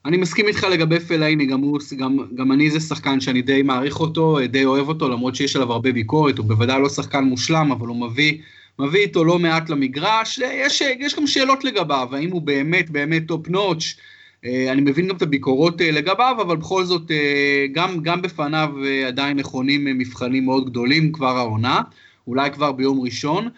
אני 0.05 0.17
מסכים 0.17 0.49
איתך 0.49 0.65
לגבי 0.65 1.01
פלאיני, 1.01 1.47
גם, 1.47 1.61
הוא, 1.61 1.79
גם, 1.97 2.19
גם 2.35 2.53
אני 2.53 2.71
זה 2.71 2.81
שחקן 2.81 3.21
שאני 3.21 3.43
די 3.43 3.63
מעריך 3.63 4.01
אותו, 4.01 4.39
די 4.49 4.65
אוהב 4.65 4.89
אותו, 4.89 5.09
למרות 5.09 5.35
שיש 5.35 5.57
עליו 5.57 5.73
הרבה 5.73 5.93
ביקורת, 5.93 6.39
הוא 6.39 6.47
בוודאי 6.47 6.83
לא 6.83 6.89
שחקן 6.89 7.25
מושלם, 7.25 7.73
אבל 7.73 7.87
הוא 7.87 7.97
מביא, 7.97 8.39
מביא 8.79 9.01
איתו 9.01 9.25
לא 9.25 9.39
מעט 9.39 9.71
למגרש. 9.71 10.39
יש, 10.39 10.81
יש 10.81 11.17
גם 11.17 11.27
שאלות 11.27 11.65
לגביו, 11.65 12.09
האם 12.13 12.31
הוא 12.31 12.43
באמת 12.43 12.91
באמת 12.91 13.23
top 13.27 13.49
notch, 13.49 13.97
אני 14.45 14.81
מבין 14.81 15.09
גם 15.09 15.17
את 15.17 15.23
הביקורות 15.23 15.81
אה, 15.81 15.91
לגביו, 15.91 16.37
אבל 16.41 16.57
בכל 16.57 16.85
זאת, 16.85 17.11
אה, 17.11 17.67
גם, 17.73 18.03
גם 18.03 18.23
בפניו 18.23 18.69
עדיין 19.07 19.37
נכונים 19.37 19.85
מבחנים 19.85 20.45
מאוד 20.45 20.71
גדולים 20.71 21.13
כבר 21.13 21.37
העונה, 21.37 21.81
אולי 22.27 22.51
כבר 22.51 22.73
ביום 22.73 23.01
ראשון. 23.01 23.49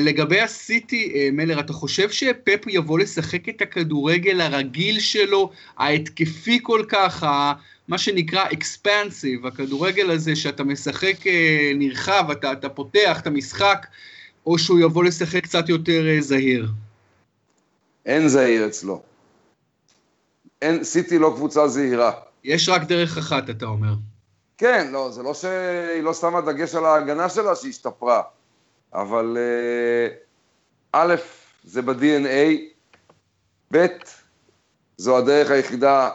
לגבי 0.00 0.40
הסיטי, 0.40 1.30
מלר, 1.32 1.60
אתה 1.60 1.72
חושב 1.72 2.10
שפפ 2.10 2.66
יבוא 2.68 2.98
לשחק 2.98 3.48
את 3.48 3.62
הכדורגל 3.62 4.40
הרגיל 4.40 5.00
שלו, 5.00 5.50
ההתקפי 5.78 6.58
כל 6.62 6.84
כך, 6.88 7.26
מה 7.88 7.98
שנקרא 7.98 8.44
expansive, 8.52 9.46
הכדורגל 9.46 10.10
הזה 10.10 10.36
שאתה 10.36 10.64
משחק 10.64 11.16
נרחב, 11.74 12.30
אתה, 12.32 12.52
אתה 12.52 12.68
פותח 12.68 13.20
את 13.20 13.26
המשחק, 13.26 13.86
או 14.46 14.58
שהוא 14.58 14.80
יבוא 14.80 15.04
לשחק 15.04 15.44
קצת 15.44 15.68
יותר 15.68 16.16
זהיר? 16.20 16.68
אין 18.06 18.28
זהיר 18.28 18.66
אצלו. 18.66 19.11
אין, 20.62 20.84
סיטי 20.84 21.18
לא 21.18 21.32
קבוצה 21.36 21.68
זהירה. 21.68 22.12
יש 22.44 22.68
רק 22.68 22.82
דרך 22.82 23.18
אחת, 23.18 23.50
אתה 23.50 23.66
אומר. 23.66 23.94
כן, 24.58 24.90
לא, 24.92 25.10
זה 25.10 25.22
לא 25.22 25.34
שהיא 25.34 26.02
לא 26.02 26.14
שמה 26.14 26.40
דגש 26.40 26.74
על 26.74 26.84
ההגנה 26.84 27.28
שלה 27.28 27.56
שהיא 27.56 27.70
השתפרה, 27.70 28.22
אבל 28.94 29.36
אה, 29.38 30.14
א', 30.92 31.14
זה 31.64 31.82
ב-DNA, 31.82 32.60
ב', 33.72 33.86
זו 34.96 35.18
הדרך 35.18 35.50
היחידה 35.50 36.10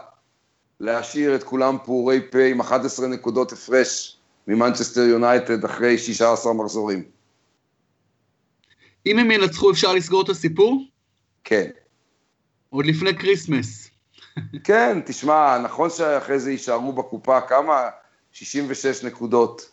להשאיר 0.79 1.35
את 1.35 1.43
כולם 1.43 1.77
פעורי 1.85 2.21
פה 2.31 2.43
עם 2.43 2.59
11 2.59 3.07
נקודות 3.07 3.51
הפרש 3.51 4.17
ממנצ'סטר 4.47 5.01
יונייטד 5.01 5.65
אחרי 5.65 5.97
16 5.97 6.53
מחזורים. 6.53 7.03
אם 9.05 9.19
הם 9.19 9.31
ינצחו 9.31 9.71
אפשר 9.71 9.93
לסגור 9.93 10.21
את 10.21 10.29
הסיפור? 10.29 10.83
כן. 11.43 11.69
עוד 12.69 12.85
לפני 12.85 13.17
כריסמס. 13.17 13.89
כן, 14.63 14.99
תשמע, 15.05 15.57
נכון 15.57 15.89
שאחרי 15.89 16.39
זה 16.39 16.51
יישארו 16.51 16.93
בקופה 16.93 17.41
כמה? 17.41 17.89
66 18.31 19.03
נקודות. 19.03 19.69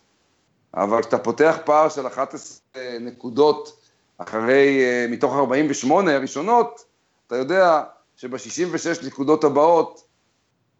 אבל 0.73 1.01
כשאתה 1.01 1.17
פותח 1.17 1.57
פער 1.65 1.89
של 1.89 2.07
11 2.07 2.59
נקודות 2.99 3.79
אחרי, 4.17 4.83
אה, 4.83 5.05
מתוך 5.09 5.35
48 5.35 6.15
הראשונות, 6.15 6.85
אתה 7.27 7.35
יודע 7.35 7.83
שב-66 8.15 9.05
נקודות 9.07 9.43
הבאות 9.43 10.01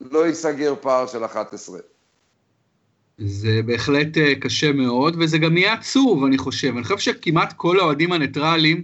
לא 0.01 0.27
ייסגר 0.27 0.74
פער 0.82 1.08
של 1.08 1.25
11. 1.25 1.80
זה 3.18 3.62
בהחלט 3.65 4.18
אה, 4.18 4.36
קשה 4.36 4.72
מאוד, 4.72 5.15
וזה 5.20 5.38
גם 5.38 5.58
יהיה 5.58 5.74
עצוב, 5.74 6.24
אני 6.24 6.38
חושב. 6.38 6.74
אני 6.75 6.84
חושב 6.84 6.98
שכמעט 6.98 7.54
כל 7.54 7.80
האוהדים 7.80 8.12
הניטרלים 8.12 8.82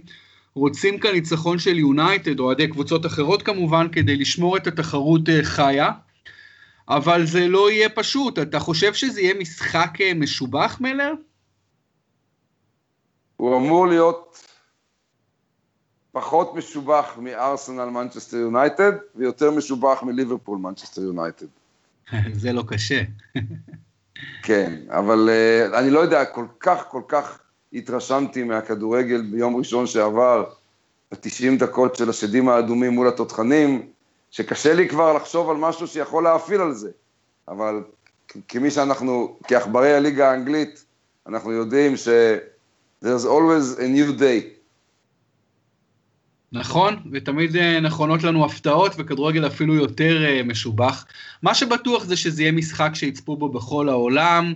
רוצים 0.54 0.98
כאן 0.98 1.10
ניצחון 1.10 1.58
של 1.58 1.78
יונייטד, 1.78 2.40
או 2.40 2.44
אוהדי 2.44 2.68
קבוצות 2.68 3.06
אחרות 3.06 3.42
כמובן, 3.42 3.86
כדי 3.92 4.16
לשמור 4.16 4.56
את 4.56 4.66
התחרות 4.66 5.28
אה, 5.28 5.40
חיה, 5.42 5.90
אבל 6.88 7.26
זה 7.26 7.48
לא 7.48 7.70
יהיה 7.70 7.88
פשוט. 7.88 8.38
אתה 8.38 8.58
חושב 8.58 8.94
שזה 8.94 9.20
יהיה 9.20 9.34
משחק 9.34 9.90
אה, 10.00 10.14
משובח, 10.14 10.78
מלר? 10.80 11.12
הוא 13.36 13.56
אמור 13.56 13.86
להיות 13.86 14.46
פחות 16.12 16.54
משובח 16.54 17.18
מארסנל 17.18 17.84
מנצ'סטר 17.84 18.36
יונייטד, 18.36 18.92
ויותר 19.14 19.50
משובח 19.50 20.02
מליברפול 20.02 20.58
מנצ'סטר 20.58 21.02
יונייטד. 21.02 21.46
זה 22.42 22.52
לא 22.52 22.62
קשה. 22.68 23.02
כן, 24.42 24.80
אבל 24.88 25.28
אה, 25.28 25.76
אני 25.78 25.90
לא 25.90 26.00
יודע, 26.00 26.24
כל 26.24 26.46
כך 26.60 26.84
כל 26.88 27.02
כך 27.08 27.38
התרשמתי 27.74 28.42
מהכדורגל 28.42 29.22
ביום 29.22 29.56
ראשון 29.56 29.86
שעבר, 29.86 30.44
ב-90 31.12 31.58
דקות 31.58 31.96
של 31.96 32.10
השדים 32.10 32.48
האדומים 32.48 32.92
מול 32.92 33.08
התותחנים, 33.08 33.86
שקשה 34.30 34.74
לי 34.74 34.88
כבר 34.88 35.12
לחשוב 35.12 35.50
על 35.50 35.56
משהו 35.56 35.86
שיכול 35.86 36.24
להאפיל 36.24 36.60
על 36.60 36.74
זה. 36.74 36.90
אבל 37.48 37.82
כמי 38.48 38.70
שאנחנו, 38.70 39.36
כעכברי 39.48 39.94
הליגה 39.94 40.30
האנגלית, 40.30 40.84
אנחנו 41.26 41.52
יודעים 41.52 41.96
ש- 41.96 42.08
there's 43.04 43.24
always 43.24 43.78
a 43.78 43.82
new 43.82 44.20
day. 44.20 44.62
נכון, 46.52 46.96
ותמיד 47.12 47.56
אה, 47.56 47.80
נכונות 47.80 48.22
לנו 48.22 48.44
הפתעות, 48.44 48.92
וכדורגל 48.98 49.46
אפילו 49.46 49.74
יותר 49.74 50.24
אה, 50.24 50.42
משובח. 50.42 51.06
מה 51.42 51.54
שבטוח 51.54 52.04
זה 52.04 52.16
שזה 52.16 52.42
יהיה 52.42 52.52
משחק 52.52 52.90
שיצפו 52.94 53.36
בו 53.36 53.48
בכל 53.48 53.88
העולם, 53.88 54.54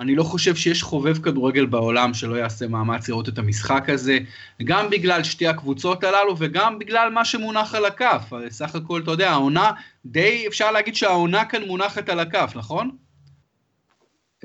אני 0.00 0.14
לא 0.14 0.22
חושב 0.22 0.54
שיש 0.54 0.82
חובב 0.82 1.18
כדורגל 1.18 1.66
בעולם 1.66 2.14
שלא 2.14 2.34
יעשה 2.34 2.68
מאמץ 2.68 3.08
לראות 3.08 3.28
את 3.28 3.38
המשחק 3.38 3.84
הזה, 3.88 4.18
גם 4.64 4.90
בגלל 4.90 5.22
שתי 5.22 5.46
הקבוצות 5.46 6.04
הללו 6.04 6.34
וגם 6.38 6.78
בגלל 6.78 7.10
מה 7.10 7.24
שמונח 7.24 7.74
על 7.74 7.84
הכף. 7.84 8.30
סך 8.50 8.74
הכל, 8.74 9.00
אתה 9.02 9.10
יודע, 9.10 9.30
העונה, 9.30 9.72
די 10.06 10.44
אפשר 10.48 10.70
להגיד 10.70 10.94
שהעונה 10.94 11.44
כאן 11.44 11.62
מונחת 11.62 12.08
על 12.08 12.20
הכף, 12.20 12.52
נכון? 12.56 12.90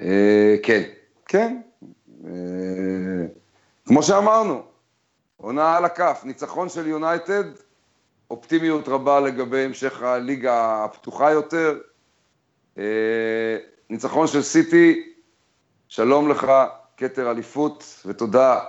אה, 0.01 0.55
כן, 0.63 0.83
כן. 1.25 1.61
אה, 2.25 2.31
כמו 3.85 4.03
שאמרנו, 4.03 4.63
עונה 5.37 5.77
על 5.77 5.85
הכף, 5.85 6.21
ניצחון 6.23 6.69
של 6.69 6.87
יונייטד, 6.87 7.43
אופטימיות 8.31 8.87
רבה 8.87 9.19
לגבי 9.19 9.65
המשך 9.65 10.01
הליגה 10.01 10.83
הפתוחה 10.85 11.31
יותר. 11.31 11.77
אה, 12.77 13.57
ניצחון 13.89 14.27
של 14.27 14.41
סיטי, 14.41 15.08
שלום 15.91 16.29
לך, 16.29 16.51
כתר 16.97 17.31
אליפות, 17.31 18.03
ותודה 18.05 18.59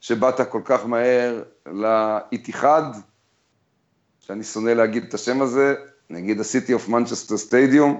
שבאת 0.00 0.40
כל 0.50 0.60
כך 0.64 0.86
מהר 0.86 1.42
לאיתיחד, 1.66 2.82
שאני 4.20 4.44
שונא 4.44 4.70
להגיד 4.70 5.04
את 5.08 5.14
השם 5.14 5.42
הזה, 5.42 5.74
נגיד 6.10 6.40
ה-City 6.40 6.68
of 6.68 6.90
Manchester 6.90 7.50
Stadium, 7.50 7.92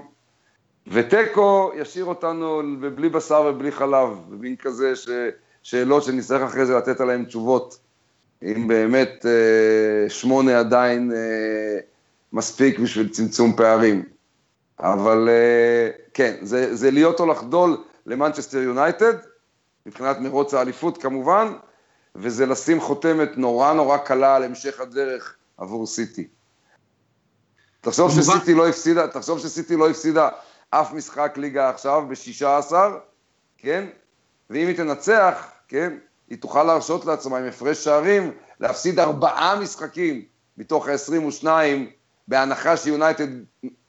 ותיקו 0.87 1.71
ישאיר 1.75 2.05
אותנו 2.05 2.61
בלי 2.95 3.09
בשר 3.09 3.45
ובלי 3.49 3.71
חלב, 3.71 4.09
במין 4.29 4.55
כזה 4.55 4.95
ש... 4.95 5.09
שאלות 5.63 6.03
שנצטרך 6.03 6.41
אחרי 6.41 6.65
זה 6.65 6.77
לתת 6.77 7.01
עליהן 7.01 7.25
תשובות, 7.25 7.79
אם 8.43 8.67
באמת 8.67 9.25
אה, 9.25 10.09
שמונה 10.09 10.59
עדיין 10.59 11.11
אה, 11.11 11.79
מספיק 12.33 12.79
בשביל 12.79 13.09
צמצום 13.09 13.55
פערים. 13.55 14.03
אבל 14.79 15.29
אה, 15.29 15.89
כן, 16.13 16.35
זה, 16.41 16.75
זה 16.75 16.91
להיות 16.91 17.19
או 17.19 17.25
לחדול 17.25 17.77
למנצ'סטר 18.07 18.57
יונייטד, 18.57 19.13
מבחינת 19.85 20.19
מרוץ 20.19 20.53
האליפות 20.53 21.01
כמובן, 21.01 21.53
וזה 22.15 22.45
לשים 22.45 22.81
חותמת 22.81 23.37
נורא 23.37 23.73
נורא 23.73 23.97
קלה 23.97 24.35
על 24.35 24.43
המשך 24.43 24.79
הדרך 24.79 25.35
עבור 25.57 25.87
סיטי. 25.87 26.27
תחשוב 27.81 28.11
שסיטי 28.11 28.53
לא 28.53 28.67
הפסידה, 28.67 29.07
תחשוב 29.07 29.39
שסיטי 29.39 29.75
לא 29.75 29.89
הפסידה 29.89 30.29
אף 30.69 30.93
משחק 30.93 31.33
ליגה 31.37 31.69
עכשיו 31.69 32.05
ב-16, 32.07 32.73
כן? 33.57 33.87
ואם 34.49 34.67
היא 34.67 34.77
תנצח, 34.77 35.47
כן? 35.67 35.97
היא 36.29 36.37
תוכל 36.37 36.63
להרשות 36.63 37.05
לעצמה 37.05 37.37
עם 37.37 37.45
הפרש 37.45 37.83
שערים 37.83 38.31
להפסיד 38.59 38.99
ארבעה 38.99 39.59
משחקים 39.59 40.25
מתוך 40.57 40.87
ה-22, 40.87 41.47
בהנחה 42.27 42.77
שיונייטד 42.77 43.27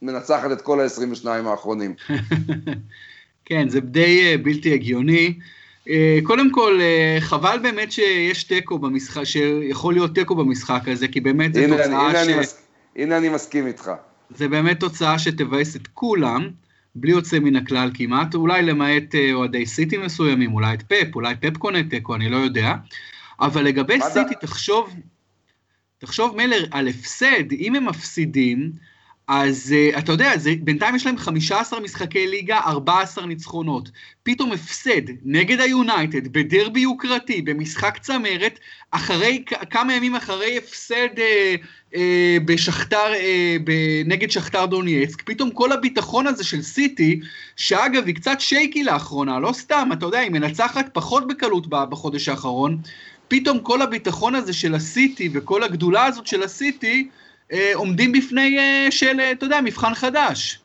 מנצחת 0.03 0.53
את 0.53 0.63
כל 0.63 0.81
ה-22 0.81 1.29
האחרונים. 1.29 1.95
כן, 3.49 3.69
זה 3.69 3.81
די 3.81 4.35
uh, 4.35 4.39
בלתי 4.43 4.75
הגיוני. 4.75 5.35
Uh, 5.85 5.91
קודם 6.23 6.53
כל, 6.53 6.81
uh, 6.81 7.21
חבל 7.21 7.59
באמת 7.63 7.93
שיש 7.93 8.45
תיקו 8.45 8.79
במשחק, 8.79 9.25
שיכול 9.25 9.95
להיות 9.95 10.15
תיקו 10.15 10.35
במשחק 10.35 10.83
הזה, 10.87 11.09
כי 11.09 11.21
באמת 11.21 11.55
זו 11.55 11.61
תוצאה 11.69 12.09
הנה 12.09 12.25
ש... 12.25 12.29
אני 12.29 12.41
מס... 12.41 12.63
הנה 12.97 13.19
אני 13.19 13.29
מסכים 13.29 13.67
איתך. 13.67 13.91
זה 14.31 14.49
באמת 14.49 14.81
תוצאה 14.81 15.19
שתבאס 15.19 15.77
את 15.77 15.87
כולם, 15.87 16.49
בלי 16.95 17.11
יוצא 17.11 17.39
מן 17.39 17.57
הכלל 17.57 17.91
כמעט, 17.95 18.35
אולי 18.35 18.63
למעט 18.63 19.15
אוהדי 19.33 19.67
סיטי 19.67 19.97
מסוימים, 19.97 20.55
אולי 20.55 20.75
את 20.75 20.83
פפ, 20.83 21.15
אולי 21.15 21.35
פפ 21.41 21.57
קונה 21.57 21.83
תיקו, 21.83 22.15
אני 22.15 22.29
לא 22.29 22.37
יודע. 22.37 22.75
אבל 23.41 23.65
לגבי 23.65 23.99
סיטי, 24.13 24.35
תחשוב, 24.41 24.95
תחשוב 25.99 26.37
מלר 26.37 26.65
על 26.71 26.89
הפסד, 26.89 27.53
אם 27.53 27.75
הם 27.75 27.89
מפסידים, 27.89 28.73
אז 29.29 29.75
אה, 29.75 29.99
אתה 29.99 30.13
יודע, 30.13 30.39
זה, 30.39 30.55
בינתיים 30.61 30.97
יש 30.97 31.07
להם 31.07 31.19
15 31.19 31.81
משחקי 31.81 32.27
ליגה, 32.27 32.59
14 32.59 33.27
ניצחונות. 33.27 33.91
פתאום 34.23 34.53
הפסד 34.53 35.03
נגד 35.25 35.61
היונייטד, 35.61 36.29
בדרבי 36.29 36.81
יוקרתי, 36.81 37.43
במשחק 37.43 37.99
צמרת, 37.99 38.59
אחרי, 38.91 39.45
כמה 39.71 39.95
ימים 39.95 40.15
אחרי 40.15 40.59
הפסד 40.59 41.09
אה, 41.17 41.21
אה, 41.93 41.97
בשכתר, 42.45 43.13
uh, 43.13 43.71
נגד 44.07 44.31
שכתר 44.31 44.67
דונייצק, 44.67 45.23
פתאום 45.23 45.51
כל 45.51 45.73
הביטחון 45.73 46.27
הזה 46.27 46.45
של 46.45 46.63
סיטי, 46.63 47.21
שאגב 47.57 48.07
היא 48.07 48.15
קצת 48.15 48.41
shaky 48.41 48.85
לאחרונה, 48.85 49.39
לא 49.39 49.53
סתם, 49.53 49.89
אתה 49.93 50.07
יודע, 50.07 50.19
היא 50.19 50.31
מנצחת 50.31 50.87
פחות 50.93 51.29
בקלות 51.29 51.67
בחודש 51.67 52.29
האחרון, 52.29 52.79
פתאום 53.29 53.59
כל 53.59 53.83
הביטחון 53.83 54.35
הזה 54.35 54.53
של 54.53 54.75
הסיטי 54.75 55.29
וכל 55.33 55.63
הגדולה 55.63 56.05
הזאת 56.05 56.27
של 56.27 56.43
הסיטי, 56.43 57.09
אה, 57.53 57.71
עומדים 57.75 58.13
בפני, 58.13 58.59
אה, 58.59 58.91
של, 58.91 59.21
אה, 59.21 59.33
אתה 59.33 59.45
יודע, 59.45 59.61
מבחן 59.61 59.95
חדש. 59.95 60.61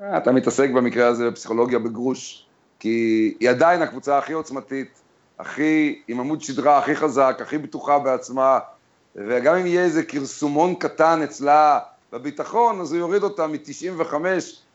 אה, 0.00 0.18
אתה 0.18 0.32
מתעסק 0.32 0.70
במקרה 0.70 1.06
הזה 1.06 1.30
בפסיכולוגיה 1.30 1.78
בגרוש, 1.78 2.46
כי 2.78 3.34
היא 3.40 3.50
עדיין 3.50 3.82
הקבוצה 3.82 4.18
הכי 4.18 4.32
עוצמתית, 4.32 5.00
הכי, 5.38 6.02
עם 6.08 6.20
עמוד 6.20 6.42
שדרה 6.42 6.78
הכי 6.78 6.96
חזק, 6.96 7.38
הכי 7.42 7.58
בטוחה 7.58 7.98
בעצמה, 7.98 8.58
וגם 9.16 9.56
אם 9.56 9.66
יהיה 9.66 9.84
איזה 9.84 10.02
כרסומון 10.02 10.74
קטן 10.74 11.22
אצלה 11.24 11.78
בביטחון, 12.12 12.80
אז 12.80 12.92
הוא 12.92 12.98
יוריד 12.98 13.22
אותה 13.22 13.46
מ-95 13.46 14.14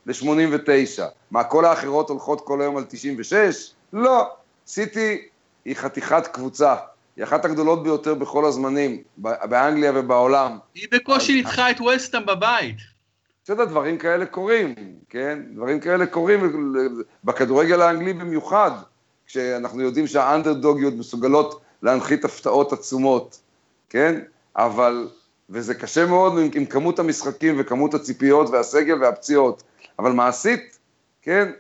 ל-89. 0.06 1.04
מה, 1.32 1.44
כל 1.44 1.66
האחרות 1.66 2.10
הולכות 2.10 2.42
כל 2.42 2.62
היום 2.62 2.78
על 2.78 2.84
96? 2.90 3.72
לא. 3.94 4.30
סיטי 4.68 5.28
היא 5.66 5.76
חתיכת 5.76 6.28
קבוצה. 6.28 6.76
היא 7.16 7.24
אחת 7.24 7.46
הגדולות 7.46 7.84
ביותר 7.84 8.14
בכל 8.14 8.46
הזמנים, 8.46 9.04
באנגליה 9.18 9.92
ובעולם. 9.96 10.58
היא 10.74 10.88
בקושי 10.92 11.34
ניצחה 11.42 11.72
את 11.72 11.82
ווסטהאם 11.82 12.26
בבית. 12.26 12.76
בסדר, 13.44 13.66
דברים 13.66 13.98
כאלה 13.98 14.26
קורים, 14.26 14.76
כן? 15.10 15.40
דברים 15.56 15.80
כאלה 15.80 16.06
קורים 16.06 16.40
בכדורגל 17.24 17.82
האנגלי 17.82 18.14
במיוחד, 18.14 18.72
כשאנחנו 19.28 19.82
יודעים 19.82 20.08
שהאנדרדוגיות 20.08 20.94
מסוגלות 20.94 21.62
להנחית 21.82 22.26
הפתעות 22.26 22.74
עצומות, 22.74 23.40
כן? 23.90 24.22
אבל, 24.56 25.08
וזה 25.50 25.76
קשה 25.76 26.06
מאוד 26.06 26.38
עם, 26.40 26.50
עם 26.54 26.66
כמות 26.66 27.00
המשחקים 27.00 27.56
וכמות 27.58 27.94
הציפיות 27.94 28.50
והסגל 28.50 29.02
והפציעות, 29.02 29.64
אבל 30.00 30.12
מעשית, 30.12 30.78
כן? 31.22 31.52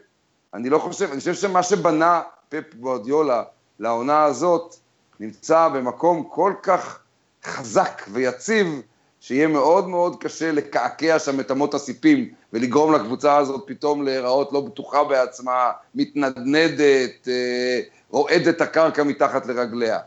אני 0.53 0.69
לא 0.69 0.79
חושב, 0.79 1.11
אני 1.11 1.19
חושב 1.19 1.33
שמה 1.33 1.63
שבנה 1.63 2.21
פפ 2.49 2.75
גוארדיולה 2.79 3.43
לעונה 3.79 4.23
הזאת, 4.23 4.75
נמצא 5.19 5.67
במקום 5.67 6.23
כל 6.29 6.53
כך 6.63 6.99
חזק 7.43 8.01
ויציב, 8.11 8.81
שיהיה 9.19 9.47
מאוד 9.47 9.87
מאוד 9.87 10.23
קשה 10.23 10.51
לקעקע 10.51 11.19
שם 11.19 11.39
את 11.39 11.51
אמות 11.51 11.73
הסיפים 11.73 12.33
ולגרום 12.53 12.93
לקבוצה 12.93 13.37
הזאת 13.37 13.63
פתאום 13.67 14.03
להיראות 14.03 14.53
לא 14.53 14.61
בטוחה 14.61 15.03
בעצמה, 15.03 15.71
מתנדנדת, 15.95 17.27
אה, 17.27 17.79
רועדת 18.09 18.61
הקרקע 18.61 19.03
מתחת 19.03 19.45
לרגליה. 19.45 19.99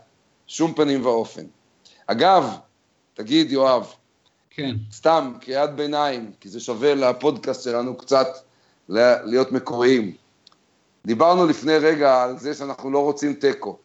שום 0.47 0.73
פנים 0.73 1.05
ואופן. 1.05 1.43
אגב, 2.07 2.57
תגיד, 3.13 3.51
יואב, 3.51 3.93
כן. 4.49 4.75
סתם, 4.91 5.33
קריאת 5.41 5.75
ביניים, 5.75 6.31
כי 6.39 6.49
זה 6.49 6.59
שווה 6.59 6.95
לפודקאסט 6.95 7.63
שלנו 7.63 7.97
קצת 7.97 8.27
להיות 8.89 9.51
מקוריים. 9.51 10.15
דיברנו 11.05 11.47
לפני 11.47 11.77
רגע 11.77 12.23
על 12.23 12.39
זה 12.39 12.53
שאנחנו 12.53 12.91
לא 12.91 12.99
רוצים 12.99 13.33
תיקו. 13.33 13.77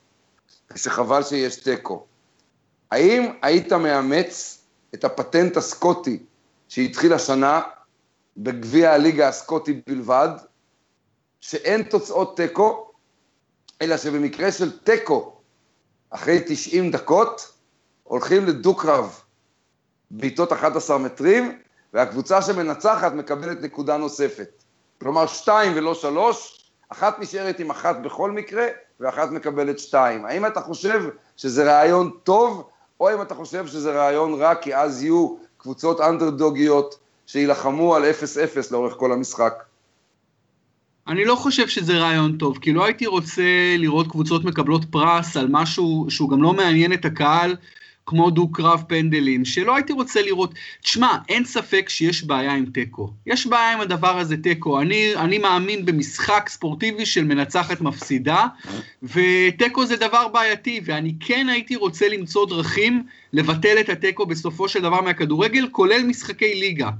שחבל 0.74 1.22
שיש 1.22 1.56
תיקו. 1.56 2.06
האם 2.90 3.32
היית 3.42 3.72
מאמץ 3.72 4.60
את 4.94 5.04
הפטנט 5.04 5.56
הסקוטי 5.56 6.18
שהתחיל 6.68 7.12
השנה 7.12 7.62
בגביע 8.36 8.92
הליגה 8.92 9.28
הסקוטי 9.28 9.80
בלבד, 9.86 10.28
שאין 11.40 11.82
תוצאות 11.82 12.36
תיקו, 12.36 12.90
אלא 13.82 13.96
שבמקרה 13.96 14.52
של 14.52 14.78
תיקו, 14.78 15.36
אחרי 16.10 16.40
90 16.46 16.90
דקות, 16.90 17.52
הולכים 18.02 18.46
לדו-קרב 18.46 19.20
בעיטות 20.10 20.52
11 20.52 20.98
מטרים, 20.98 21.58
והקבוצה 21.92 22.42
שמנצחת 22.42 23.12
מקבלת 23.12 23.60
נקודה 23.62 23.96
נוספת. 23.96 24.64
כלומר, 25.00 25.26
שתיים 25.26 25.72
ולא 25.76 25.94
שלוש, 25.94 26.63
אחת 26.88 27.18
נשארת 27.18 27.60
עם 27.60 27.70
אחת 27.70 27.96
בכל 27.96 28.30
מקרה, 28.30 28.66
ואחת 29.00 29.30
מקבלת 29.30 29.78
שתיים. 29.78 30.24
האם 30.24 30.46
אתה 30.46 30.60
חושב 30.60 31.04
שזה 31.36 31.64
רעיון 31.64 32.10
טוב, 32.24 32.68
או 33.00 33.14
אם 33.14 33.22
אתה 33.22 33.34
חושב 33.34 33.66
שזה 33.66 33.92
רעיון 33.92 34.34
רע, 34.34 34.54
כי 34.54 34.76
אז 34.76 35.02
יהיו 35.02 35.36
קבוצות 35.58 36.00
אנדרדוגיות 36.00 36.98
שיילחמו 37.26 37.94
על 37.94 38.02
0-0 38.02 38.06
לאורך 38.70 38.94
כל 38.96 39.12
המשחק? 39.12 39.62
אני 41.08 41.24
לא 41.24 41.34
חושב 41.34 41.68
שזה 41.68 41.98
רעיון 41.98 42.38
טוב, 42.38 42.58
כי 42.58 42.72
לא 42.72 42.84
הייתי 42.84 43.06
רוצה 43.06 43.42
לראות 43.78 44.10
קבוצות 44.10 44.44
מקבלות 44.44 44.84
פרס 44.90 45.36
על 45.36 45.46
משהו 45.50 46.06
שהוא 46.08 46.30
גם 46.30 46.42
לא 46.42 46.52
מעניין 46.52 46.92
את 46.92 47.04
הקהל, 47.04 47.56
כמו 48.06 48.30
דו-קרב 48.30 48.82
פנדלים, 48.88 49.44
שלא 49.44 49.76
הייתי 49.76 49.92
רוצה 49.92 50.22
לראות. 50.22 50.54
תשמע, 50.82 51.16
אין 51.28 51.44
ספק 51.44 51.88
שיש 51.88 52.24
בעיה 52.24 52.54
עם 52.54 52.66
תיקו. 52.66 53.10
יש 53.26 53.46
בעיה 53.46 53.72
עם 53.72 53.80
הדבר 53.80 54.18
הזה 54.18 54.36
תיקו. 54.36 54.80
אני, 54.80 55.16
אני 55.16 55.38
מאמין 55.38 55.84
במשחק 55.84 56.48
ספורטיבי 56.48 57.06
של 57.06 57.24
מנצחת 57.24 57.80
מפסידה, 57.80 58.46
ותיקו 59.02 59.86
זה 59.86 59.96
דבר 59.96 60.28
בעייתי, 60.28 60.80
ואני 60.84 61.14
כן 61.20 61.48
הייתי 61.48 61.76
רוצה 61.76 62.08
למצוא 62.08 62.46
דרכים 62.46 63.02
לבטל 63.32 63.76
את 63.80 63.88
התיקו 63.88 64.26
בסופו 64.26 64.68
של 64.68 64.82
דבר 64.82 65.00
מהכדורגל, 65.00 65.68
כולל 65.72 66.02
משחקי 66.02 66.54
ליגה. 66.54 66.90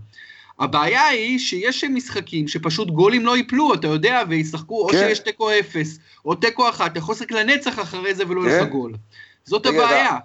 הבעיה 0.59 1.07
היא 1.07 1.39
שיש 1.39 1.85
משחקים 1.85 2.49
שפשוט 2.49 2.91
גולים 2.91 3.27
לא 3.27 3.37
ייפלו, 3.37 3.75
אתה 3.75 3.87
יודע, 3.87 4.23
וישחקו, 4.29 4.87
כן. 4.87 4.97
או 4.97 5.03
שיש 5.03 5.19
תיקו 5.19 5.51
אפס, 5.61 5.99
או 6.25 6.35
תיקו 6.35 6.69
אחת, 6.69 6.93
אתה 6.93 6.99
יכול 6.99 7.15
לשחק 7.15 7.33
לנצח 7.33 7.81
אחרי 7.81 8.15
זה 8.15 8.29
ולא 8.29 8.43
כן. 8.43 8.61
לך 8.63 8.69
גול. 8.69 8.95
זאת 9.45 9.67
הבעיה. 9.67 10.19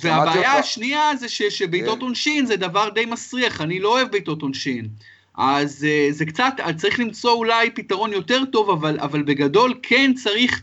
והבעיה 0.00 0.52
השנייה 0.52 1.10
זה 1.16 1.28
ש, 1.28 1.42
שבעיטות 1.42 1.98
כן. 1.98 2.04
עונשין 2.04 2.46
זה 2.46 2.56
דבר 2.56 2.88
די 2.88 3.04
מסריח, 3.04 3.60
אני 3.60 3.80
לא 3.80 3.88
אוהב 3.88 4.10
בעיטות 4.10 4.42
עונשין. 4.42 4.88
אז 5.34 5.84
אה, 5.84 6.08
זה 6.10 6.26
קצת, 6.26 6.52
צריך 6.76 7.00
למצוא 7.00 7.32
אולי 7.32 7.70
פתרון 7.70 8.12
יותר 8.12 8.44
טוב, 8.52 8.70
אבל, 8.70 9.00
אבל 9.00 9.22
בגדול 9.22 9.74
כן 9.82 10.12
צריך 10.14 10.62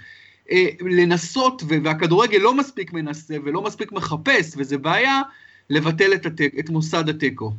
אה, 0.52 0.66
לנסות, 0.82 1.64
והכדורגל 1.84 2.38
לא 2.38 2.54
מספיק 2.54 2.94
מנסה 2.94 3.36
ולא 3.46 3.62
מספיק 3.62 3.92
מחפש, 3.92 4.54
וזה 4.58 4.78
בעיה, 4.78 5.22
לבטל 5.70 6.14
את, 6.14 6.26
התק, 6.26 6.52
את 6.60 6.70
מוסד 6.70 7.10
התיקו. 7.10 7.52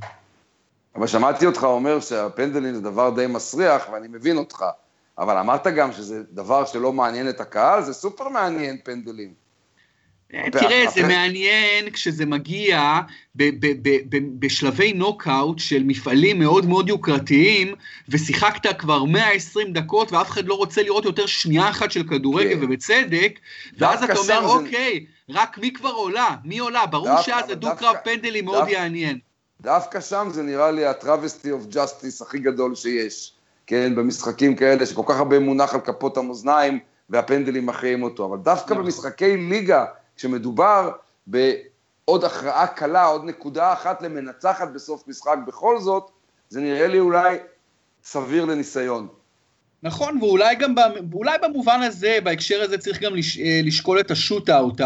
אבל 0.97 1.07
שמעתי 1.07 1.47
אותך 1.47 1.65
אומר 1.65 2.01
שהפנדלים 2.01 2.75
זה 2.75 2.81
דבר 2.81 3.11
די 3.11 3.27
מסריח, 3.27 3.89
ואני 3.93 4.09
מבין 4.09 4.37
אותך, 4.37 4.65
אבל 5.19 5.39
אמרת 5.39 5.67
גם 5.67 5.93
שזה 5.93 6.23
דבר 6.31 6.65
שלא 6.65 6.93
מעניין 6.93 7.29
את 7.29 7.41
הקהל, 7.41 7.83
זה 7.83 7.93
סופר 7.93 8.29
מעניין 8.29 8.77
פנדלים. 8.85 9.50
תראה, 10.53 10.85
זה 10.95 11.03
מעניין 11.03 11.91
כשזה 11.91 12.27
מגיע 12.27 13.01
בשלבי 14.39 14.93
נוקאוט 14.93 15.59
של 15.59 15.83
מפעלים 15.85 16.39
מאוד 16.39 16.67
מאוד 16.67 16.89
יוקרתיים, 16.89 17.75
ושיחקת 18.09 18.79
כבר 18.79 19.05
120 19.05 19.73
דקות 19.73 20.13
ואף 20.13 20.31
אחד 20.31 20.47
לא 20.47 20.55
רוצה 20.55 20.83
לראות 20.83 21.05
יותר 21.05 21.27
שנייה 21.27 21.71
אחת 21.71 21.91
של 21.91 22.03
כדורגל, 22.03 22.55
כן. 22.55 22.65
ובצדק, 22.65 23.39
ואז 23.79 24.03
אתה 24.03 24.17
אומר, 24.17 24.47
אוקיי, 24.47 25.07
רק 25.29 25.59
מי 25.59 25.73
כבר 25.73 25.91
עולה? 25.91 26.37
מי 26.45 26.59
עולה? 26.59 26.87
ברור 26.87 27.23
שאז 27.23 27.51
הדו-קרב 27.51 27.97
פנדלים 28.05 28.45
מאוד 28.45 28.69
יעניין. 28.69 29.19
דווקא 29.61 30.01
שם 30.01 30.29
זה 30.31 30.43
נראה 30.43 30.71
לי 30.71 30.87
ה-travesty 30.87 31.47
of 31.47 31.75
justice 31.75 32.23
הכי 32.23 32.39
גדול 32.39 32.75
שיש, 32.75 33.33
כן, 33.67 33.95
במשחקים 33.95 34.57
כאלה 34.57 34.87
שכל 34.87 35.03
כך 35.07 35.19
הרבה 35.19 35.39
מונח 35.39 35.75
על 35.75 35.81
כפות 35.81 36.17
המאזניים 36.17 36.79
והפנדלים 37.11 37.67
מכריעים 37.67 38.03
אותו, 38.03 38.27
אבל 38.27 38.39
דווקא 38.39 38.73
נכון. 38.73 38.85
במשחקי 38.85 39.37
ליגה, 39.37 39.85
כשמדובר 40.21 40.91
בעוד 41.27 42.25
הכרעה 42.25 42.67
קלה, 42.67 43.05
עוד 43.05 43.25
נקודה 43.25 43.73
אחת 43.73 44.03
למנצחת 44.03 44.69
בסוף 44.75 45.09
משחק, 45.09 45.37
בכל 45.47 45.81
זאת, 45.81 46.11
זה 46.49 46.61
נראה 46.61 46.87
לי 46.87 46.99
אולי 46.99 47.37
סביר 48.05 48.45
לניסיון. 48.45 49.09
נכון, 49.83 50.19
ואולי 50.23 50.55
גם, 50.55 50.75
אולי 51.13 51.39
במובן 51.43 51.83
הזה, 51.83 52.19
בהקשר 52.25 52.63
הזה 52.63 52.79
צריך 52.79 53.01
גם 53.03 53.15
לש, 53.15 53.39
אה, 53.39 53.61
לשקול 53.65 54.01
את 54.01 54.11
השוט-אאוט 54.11 54.81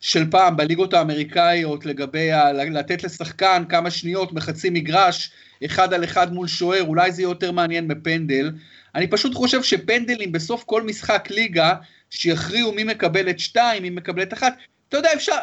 של 0.00 0.30
פעם 0.30 0.56
בליגות 0.56 0.94
האמריקאיות 0.94 1.86
לגבי 1.86 2.32
ה, 2.32 2.52
לתת 2.52 3.04
לשחקן 3.04 3.64
כמה 3.68 3.90
שניות 3.90 4.32
מחצי 4.32 4.70
מגרש, 4.70 5.32
אחד 5.64 5.94
על 5.94 6.04
אחד 6.04 6.32
מול 6.32 6.46
שוער, 6.46 6.82
אולי 6.82 7.12
זה 7.12 7.22
יהיה 7.22 7.30
יותר 7.30 7.52
מעניין 7.52 7.86
מפנדל. 7.86 8.52
אני 8.94 9.06
פשוט 9.06 9.34
חושב 9.34 9.62
שפנדלים 9.62 10.32
בסוף 10.32 10.64
כל 10.64 10.82
משחק 10.82 11.28
ליגה, 11.30 11.74
שיכריעו 12.10 12.72
מי 12.72 12.84
מקבל 12.84 13.30
את 13.30 13.38
שתיים, 13.38 13.82
מי 13.82 13.90
מקבל 13.90 14.22
את 14.22 14.32
אחת, 14.32 14.54
אתה 14.92 15.00
יודע, 15.00 15.12
אפשר, 15.14 15.36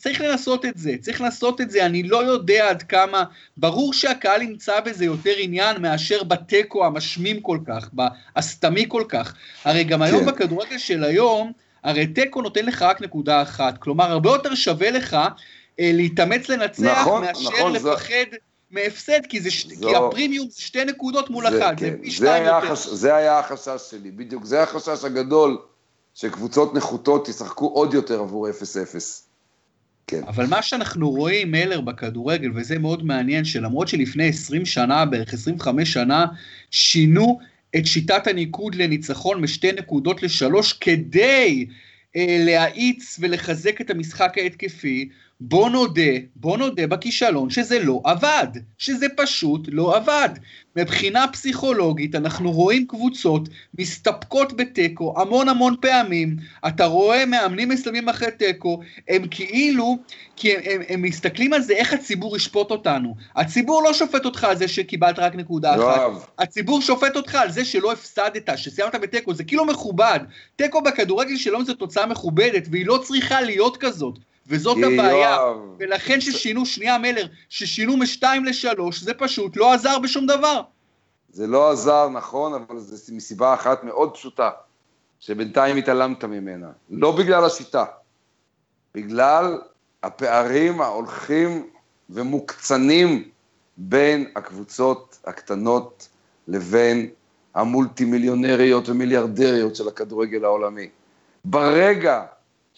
צריך 0.00 0.20
לנסות 0.20 0.64
את 0.64 0.78
זה, 0.78 0.94
צריך 1.00 1.20
לנסות 1.20 1.60
את 1.60 1.70
זה, 1.70 1.86
אני 1.86 2.02
לא 2.02 2.24
יודע 2.24 2.70
עד 2.70 2.82
כמה, 2.82 3.24
ברור 3.56 3.92
שהקהל 3.92 4.42
ימצא 4.42 4.80
בזה 4.80 5.04
יותר 5.04 5.32
עניין 5.36 5.82
מאשר 5.82 6.22
בתיקו 6.22 6.86
המשמים 6.86 7.40
כל 7.40 7.58
כך, 7.66 7.90
הסתמי 8.36 8.84
כל 8.88 9.04
כך. 9.08 9.34
הרי 9.64 9.84
גם 9.84 10.02
היום 10.02 10.20
כן. 10.20 10.26
בכדורגל 10.26 10.78
של 10.78 11.04
היום, 11.04 11.52
הרי 11.84 12.06
תיקו 12.06 12.42
נותן 12.42 12.66
לך 12.66 12.82
רק 12.82 13.00
נקודה 13.00 13.42
אחת, 13.42 13.78
כלומר, 13.78 14.10
הרבה 14.10 14.30
יותר 14.30 14.54
שווה 14.54 14.90
לך 14.90 15.14
אה, 15.14 15.90
להתאמץ 15.94 16.48
לנצח 16.48 17.00
נכון, 17.00 17.22
מאשר 17.24 17.50
נכון, 17.58 17.72
לפחד... 17.72 18.14
זה... 18.30 18.36
מהפסד, 18.70 19.26
כי, 19.28 19.40
זה, 19.40 19.50
זו... 19.74 19.88
כי 19.88 19.96
הפרימיום 19.96 20.48
זה 20.50 20.62
שתי 20.62 20.84
נקודות 20.84 21.30
מול 21.30 21.50
זה, 21.50 21.58
אחת, 21.58 21.78
כן. 21.78 21.90
זה 21.90 21.96
פי 22.02 22.10
שתיים 22.10 22.44
יותר. 22.44 22.56
החש... 22.56 22.86
זה 22.86 23.14
היה 23.14 23.38
החשש 23.38 23.90
שלי, 23.90 24.10
בדיוק, 24.10 24.44
זה 24.44 24.62
החשש 24.62 25.04
הגדול 25.04 25.58
שקבוצות 26.20 26.74
נחותות 26.74 27.28
ישחקו 27.28 27.66
עוד 27.66 27.94
יותר 27.94 28.20
עבור 28.20 28.48
0-0. 28.48 28.52
כן. 30.06 30.22
אבל 30.26 30.46
מה 30.46 30.62
שאנחנו 30.62 31.10
רואים, 31.10 31.50
מלר, 31.50 31.80
בכדורגל, 31.80 32.50
וזה 32.54 32.78
מאוד 32.78 33.04
מעניין, 33.04 33.44
שלמרות 33.44 33.88
שלפני 33.88 34.28
20 34.28 34.66
שנה, 34.66 35.04
בערך 35.04 35.34
25 35.34 35.92
שנה, 35.92 36.26
שינו 36.70 37.38
את 37.76 37.86
שיטת 37.86 38.26
הניקוד 38.26 38.74
לניצחון 38.74 39.40
משתי 39.40 39.72
נקודות 39.72 40.22
לשלוש, 40.22 40.72
כדי 40.72 41.66
אה, 42.16 42.36
להאיץ 42.40 43.16
ולחזק 43.20 43.80
את 43.80 43.90
המשחק 43.90 44.38
ההתקפי, 44.38 45.08
בוא 45.40 45.70
נודה, 45.70 46.12
בוא 46.36 46.58
נודה 46.58 46.86
בכישלון 46.86 47.50
שזה 47.50 47.78
לא 47.78 48.00
עבד, 48.04 48.46
שזה 48.78 49.06
פשוט 49.16 49.68
לא 49.72 49.96
עבד. 49.96 50.28
מבחינה 50.76 51.26
פסיכולוגית 51.32 52.14
אנחנו 52.14 52.52
רואים 52.52 52.86
קבוצות 52.86 53.48
מסתפקות 53.78 54.56
בתיקו 54.56 55.14
המון 55.20 55.48
המון 55.48 55.74
פעמים, 55.80 56.36
אתה 56.68 56.84
רואה 56.84 57.26
מאמנים 57.26 57.68
מסוימים 57.68 58.08
אחרי 58.08 58.30
תיקו, 58.30 58.80
הם 59.08 59.22
כאילו, 59.30 59.98
כי 60.36 60.56
הם, 60.56 60.60
הם, 60.64 60.82
הם 60.88 61.02
מסתכלים 61.02 61.52
על 61.52 61.62
זה 61.62 61.72
איך 61.72 61.92
הציבור 61.92 62.36
ישפוט 62.36 62.70
אותנו. 62.70 63.14
הציבור 63.36 63.82
לא 63.82 63.92
שופט 63.92 64.24
אותך 64.24 64.44
על 64.44 64.56
זה 64.56 64.68
שקיבלת 64.68 65.18
רק 65.18 65.34
נקודה 65.34 65.76
לא 65.76 65.96
אחת. 65.96 66.28
הציבור 66.38 66.80
שופט 66.80 67.16
אותך 67.16 67.34
על 67.34 67.50
זה 67.50 67.64
שלא 67.64 67.92
הפסדת, 67.92 68.48
שסיימת 68.56 68.94
בתיקו, 68.94 69.34
זה 69.34 69.44
כאילו 69.44 69.64
מכובד. 69.64 70.20
תיקו 70.56 70.82
בכדורגל 70.82 71.36
שלום 71.36 71.64
זו 71.64 71.74
תוצאה 71.74 72.06
מכובדת, 72.06 72.68
והיא 72.70 72.86
לא 72.86 73.02
צריכה 73.06 73.40
להיות 73.40 73.76
כזאת. 73.76 74.18
וזאת 74.48 74.76
הבעיה, 74.76 75.38
ולכן 75.78 76.20
ששינו, 76.20 76.66
שנייה 76.66 76.98
מלר, 76.98 77.26
ששינו 77.48 77.96
משתיים 77.96 78.44
לשלוש, 78.44 79.00
זה 79.00 79.14
פשוט 79.14 79.56
לא 79.56 79.72
עזר 79.72 79.98
בשום 79.98 80.26
דבר. 80.26 80.60
זה 81.30 81.46
לא 81.46 81.70
עזר, 81.70 82.08
נכון, 82.08 82.54
אבל 82.54 82.78
זה 82.78 83.14
מסיבה 83.14 83.54
אחת 83.54 83.84
מאוד 83.84 84.14
פשוטה, 84.14 84.50
שבינתיים 85.20 85.76
התעלמת 85.76 86.24
ממנה. 86.24 86.68
לא 86.90 87.12
בגלל 87.16 87.44
השיטה, 87.44 87.84
בגלל 88.94 89.60
הפערים 90.02 90.80
ההולכים 90.80 91.70
ומוקצנים 92.10 93.28
בין 93.76 94.30
הקבוצות 94.36 95.18
הקטנות 95.24 96.08
לבין 96.48 97.08
המולטי 97.54 98.04
מיליונריות 98.04 98.88
ומיליארדריות 98.88 99.76
של 99.76 99.88
הכדורגל 99.88 100.44
העולמי. 100.44 100.88
ברגע 101.44 102.22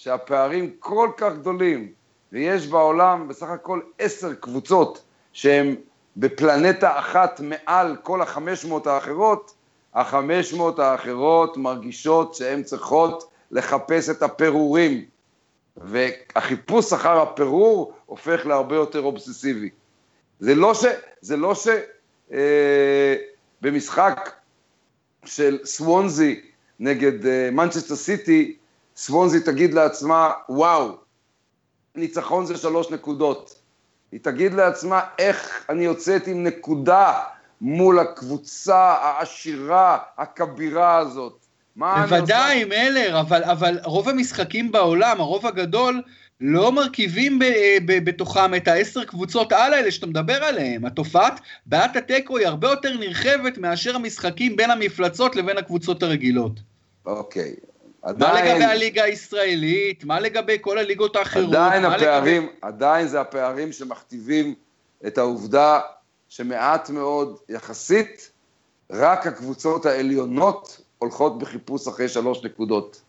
שהפערים 0.03 0.71
כל 0.79 1.11
כך 1.17 1.33
גדולים, 1.33 1.93
ויש 2.33 2.67
בעולם 2.67 3.29
בסך 3.29 3.49
הכל 3.49 3.81
עשר 3.99 4.35
קבוצות 4.35 5.03
שהן 5.33 5.77
בפלנטה 6.17 6.99
אחת 6.99 7.41
מעל 7.41 7.97
כל 8.03 8.23
החמש 8.23 8.65
מאות 8.65 8.87
האחרות, 8.87 9.55
החמש 9.95 10.53
מאות 10.53 10.79
האחרות 10.79 11.57
מרגישות 11.57 12.35
שהן 12.35 12.63
צריכות 12.63 13.31
לחפש 13.51 14.11
את 14.11 14.23
הפירורים, 14.23 15.05
והחיפוש 15.77 16.93
אחר 16.93 17.21
הפירור 17.21 17.93
הופך 18.07 18.47
להרבה 18.47 18.77
יותר 18.77 19.01
אובססיבי. 19.01 19.71
זה 20.39 20.55
לא 20.55 20.75
ש... 20.75 20.85
זה 21.21 21.37
לא 21.37 21.55
ש... 21.55 21.69
אה, 22.33 23.17
במשחק 23.61 24.31
של 25.25 25.59
סוונזי 25.65 26.41
נגד 26.81 27.51
מנצ'סטר 27.53 27.95
אה, 27.95 27.99
סיטי, 27.99 28.57
סוונזי 29.01 29.41
תגיד 29.41 29.75
לעצמה, 29.75 30.31
וואו, 30.49 30.97
ניצחון 31.95 32.47
זה 32.47 32.57
שלוש 32.57 32.91
נקודות. 32.91 33.55
היא 34.13 34.21
תגיד 34.23 34.55
לעצמה, 34.55 35.01
איך 35.19 35.67
אני 35.69 35.85
יוצאת 35.85 36.27
עם 36.27 36.45
נקודה 36.45 37.13
מול 37.61 37.99
הקבוצה 37.99 38.79
העשירה, 38.79 39.99
הכבירה 40.19 40.97
הזאת. 40.97 41.47
בוודאי, 41.77 42.65
מלר, 42.65 43.21
אבל, 43.21 43.45
אבל 43.45 43.79
רוב 43.85 44.09
המשחקים 44.09 44.73
בעולם, 44.73 45.21
הרוב 45.21 45.47
הגדול, 45.47 46.03
לא 46.41 46.73
מרכיבים 46.73 47.39
ב, 47.39 47.45
ב, 47.87 48.05
בתוכם 48.05 48.55
את 48.55 48.69
העשר 48.69 49.05
קבוצות 49.05 49.53
על 49.53 49.75
האלה 49.75 49.91
שאתה 49.91 50.07
מדבר 50.07 50.45
עליהן. 50.45 50.85
התופעת 50.85 51.41
בעיית 51.67 51.97
התיקו 51.97 52.39
היא 52.39 52.47
הרבה 52.47 52.71
יותר 52.71 52.97
נרחבת 52.97 53.59
מאשר 53.59 53.97
המשחקים 53.97 54.57
בין 54.57 54.71
המפלצות 54.71 55.37
לבין 55.37 55.59
הקבוצות 55.59 56.03
הרגילות. 56.03 56.53
אוקיי, 57.07 57.55
עדיין... 58.03 58.35
מה 58.35 58.53
לגבי 58.53 58.65
הליגה 58.65 59.05
הישראלית? 59.05 60.05
מה 60.05 60.21
לגבי 60.21 60.57
כל 60.61 60.79
הליגות 60.79 61.17
האחרות? 61.17 61.55
עדיין 61.55 61.85
הפערים, 61.85 62.43
לגבי... 62.43 62.57
עדיין 62.63 63.07
זה 63.07 63.21
הפערים 63.21 63.73
שמכתיבים 63.73 64.55
את 65.07 65.19
העובדה 65.19 65.81
שמעט 66.29 66.91
מאוד 66.91 67.39
יחסית, 67.49 68.31
רק 68.91 69.27
הקבוצות 69.27 69.87
העליונות 69.87 70.81
הולכות 70.99 71.39
בחיפוש 71.39 71.89
אחרי 71.89 72.09
שלוש 72.09 72.45
נקודות. 72.45 73.03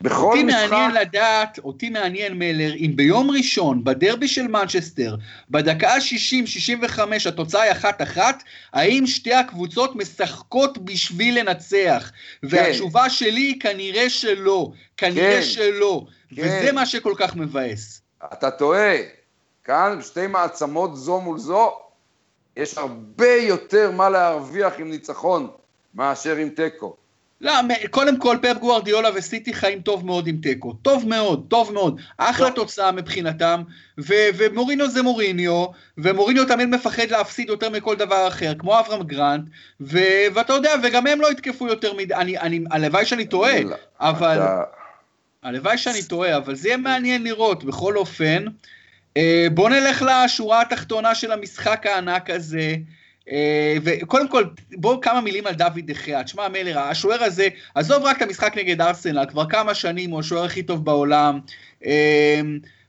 בכל 0.00 0.24
אותי 0.24 0.44
משחק... 0.44 0.70
מעניין 0.70 0.90
לדעת, 0.90 1.58
אותי 1.58 1.90
מעניין 1.90 2.32
מלר, 2.38 2.74
אם 2.74 2.92
ביום 2.94 3.30
ראשון, 3.30 3.84
בדרבי 3.84 4.28
של 4.28 4.48
מנצ'סטר, 4.48 5.16
בדקה 5.50 5.94
ה-60-65 5.94 7.00
התוצאה 7.28 7.62
היא 7.62 7.72
אחת-אחת, 7.72 8.42
האם 8.72 9.06
שתי 9.06 9.34
הקבוצות 9.34 9.96
משחקות 9.96 10.78
בשביל 10.78 11.40
לנצח? 11.40 12.10
כן. 12.10 12.46
והתשובה 12.50 13.10
שלי 13.10 13.40
היא 13.40 13.60
כנראה 13.60 14.10
שלא, 14.10 14.70
כנראה 14.96 15.40
כן. 15.40 15.42
שלא, 15.42 16.06
כן. 16.36 16.42
וזה 16.42 16.72
מה 16.72 16.86
שכל 16.86 17.14
כך 17.16 17.36
מבאס. 17.36 18.02
אתה 18.32 18.50
טועה, 18.50 18.96
כאן 19.64 19.98
שתי 20.02 20.26
מעצמות 20.26 20.96
זו 20.96 21.20
מול 21.20 21.38
זו, 21.38 21.72
יש 22.56 22.78
הרבה 22.78 23.34
יותר 23.34 23.90
מה 23.90 24.08
להרוויח 24.08 24.72
עם 24.78 24.90
ניצחון 24.90 25.50
מאשר 25.94 26.36
עם 26.36 26.48
תיקו. 26.48 26.96
לא, 27.40 27.52
קודם 27.90 28.18
כל 28.18 28.36
פפ 28.42 28.56
גוארדיולה 28.60 29.08
וסיטי 29.14 29.54
חיים 29.54 29.80
טוב 29.80 30.06
מאוד 30.06 30.26
עם 30.26 30.36
תיקו, 30.36 30.72
טוב 30.72 31.08
מאוד, 31.08 31.46
טוב 31.48 31.72
מאוד, 31.72 32.00
אחלה 32.18 32.46
טוב. 32.46 32.56
תוצאה 32.56 32.92
מבחינתם, 32.92 33.62
ו- 33.98 34.28
ומוריניו 34.36 34.90
זה 34.90 35.02
מוריניו, 35.02 35.66
ומוריניו 35.98 36.44
תמיד 36.44 36.68
מפחד 36.68 37.10
להפסיד 37.10 37.48
יותר 37.48 37.70
מכל 37.70 37.96
דבר 37.96 38.28
אחר, 38.28 38.52
כמו 38.58 38.78
אברהם 38.78 39.02
גרנט, 39.02 39.48
ו- 39.80 40.26
ואתה 40.34 40.52
יודע, 40.52 40.74
וגם 40.82 41.06
הם 41.06 41.20
לא 41.20 41.32
יתקפו 41.32 41.66
יותר 41.66 41.92
מדי, 41.94 42.14
אני, 42.14 42.38
אני, 42.38 42.64
הלוואי 42.70 43.04
שאני 43.04 43.26
טועה, 43.26 43.62
לא, 43.62 43.76
אבל, 44.00 44.36
אתה... 44.36 44.62
הלוואי 45.42 45.78
שאני 45.78 46.02
טועה, 46.02 46.36
אבל 46.36 46.54
זה 46.54 46.68
יהיה 46.68 46.76
מעניין 46.76 47.22
לראות, 47.22 47.64
בכל 47.64 47.96
אופן, 47.96 48.44
אה, 49.16 49.46
בוא 49.54 49.70
נלך 49.70 50.04
לשורה 50.08 50.60
התחתונה 50.60 51.14
של 51.14 51.32
המשחק 51.32 51.86
הענק 51.86 52.30
הזה, 52.30 52.76
וקודם 53.82 54.28
כל, 54.28 54.44
בואו 54.72 55.00
כמה 55.00 55.20
מילים 55.20 55.46
על 55.46 55.54
דוד 55.54 55.80
דחיה. 55.86 56.24
תשמע, 56.24 56.48
מלר, 56.48 56.78
השוער 56.78 57.22
הזה, 57.22 57.48
עזוב 57.74 58.02
רק 58.04 58.16
את 58.16 58.22
המשחק 58.22 58.56
נגד 58.56 58.80
ארסנל, 58.80 59.24
כבר 59.28 59.48
כמה 59.48 59.74
שנים 59.74 60.10
הוא 60.10 60.20
השוער 60.20 60.44
הכי 60.44 60.62
טוב 60.62 60.84
בעולם. 60.84 61.40
אה, 61.86 62.40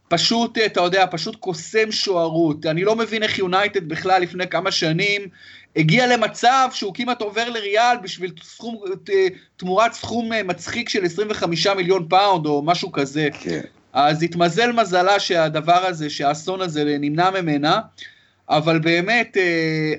פשוט, 0.08 0.58
אתה 0.58 0.82
יודע, 0.82 1.06
פשוט 1.12 1.36
קוסם 1.36 1.92
שוערות. 1.92 2.66
אני 2.66 2.84
לא 2.84 2.96
מבין 2.96 3.24
איך 3.24 3.40
יונייטד 3.40 3.90
בכלל 3.90 4.22
לפני 4.22 4.48
כמה 4.48 4.72
שנים 4.72 5.22
הגיע 5.76 6.08
למצב 6.08 6.70
שהוא 6.74 6.94
כמעט 6.94 7.22
עובר 7.22 7.50
לריאל 7.50 7.98
בשביל 8.04 8.32
סכום, 8.44 8.84
תמורת 9.58 9.94
סכום 9.94 10.32
מצחיק 10.46 10.90
של 10.90 11.06
25 11.06 11.68
מיליון 11.68 12.08
פאונד 12.10 12.46
או 12.46 12.62
משהו 12.66 12.92
כזה. 12.92 13.28
כן. 13.40 13.62
אז 13.94 14.24
התמזל 14.24 14.72
מזלה 14.72 15.20
שהדבר 15.20 15.86
הזה, 15.86 16.10
שהאסון 16.10 16.62
הזה 16.62 16.98
נמנע 17.00 17.30
ממנה. 17.30 17.80
אבל 18.50 18.80
באמת, 18.80 19.38
אה, 19.38 19.94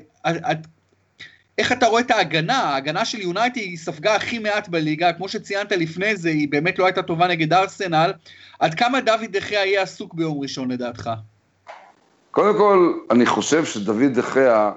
איך 1.59 1.73
אתה 1.73 1.87
רואה 1.87 2.01
את 2.01 2.11
ההגנה? 2.11 2.59
ההגנה 2.59 3.05
של 3.05 3.21
יונייטי 3.21 3.61
היא 3.61 3.77
ספגה 3.77 4.15
הכי 4.15 4.39
מעט 4.39 4.69
בליגה, 4.69 5.13
כמו 5.13 5.29
שציינת 5.29 5.73
לפני 5.73 6.17
זה, 6.17 6.29
היא 6.29 6.49
באמת 6.49 6.79
לא 6.79 6.85
הייתה 6.85 7.03
טובה 7.03 7.29
נגד 7.29 7.53
ארסנל. 7.53 8.13
עד 8.59 8.75
כמה 8.75 9.01
דוד 9.01 9.25
דחיה 9.33 9.67
יהיה 9.67 9.83
עסוק 9.83 10.15
ביום 10.15 10.41
ראשון 10.41 10.71
לדעתך? 10.71 11.11
קודם 12.31 12.59
כל, 12.59 12.99
אני 13.11 13.27
חושב 13.27 13.65
שדוד 13.65 14.13
דחיה, 14.15 14.73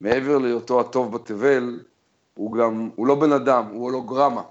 מעבר 0.00 0.38
להיותו 0.38 0.80
הטוב 0.80 1.14
בתבל, 1.14 1.80
הוא 2.34 2.56
גם, 2.58 2.90
הוא 2.96 3.06
לא 3.06 3.14
בן 3.14 3.32
אדם, 3.32 3.66
הוא 3.70 3.82
הולוגרמה. 3.82 4.42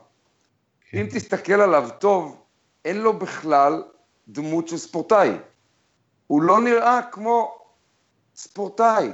כן. 0.90 0.98
אם 0.98 1.08
תסתכל 1.12 1.62
עליו 1.62 1.90
טוב, 2.00 2.42
אין 2.86 2.98
לו 2.98 3.20
בכלל 3.20 3.84
דמות 4.28 4.68
של 4.68 4.78
ספורטאי. 4.78 5.32
הוא 6.28 6.42
לא 6.42 6.62
נראה 6.62 7.00
כמו 7.12 7.58
ספורטאי. 8.36 9.10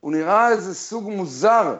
הוא 0.00 0.12
נראה 0.12 0.48
איזה 0.48 0.74
סוג 0.74 1.10
מוזר 1.10 1.76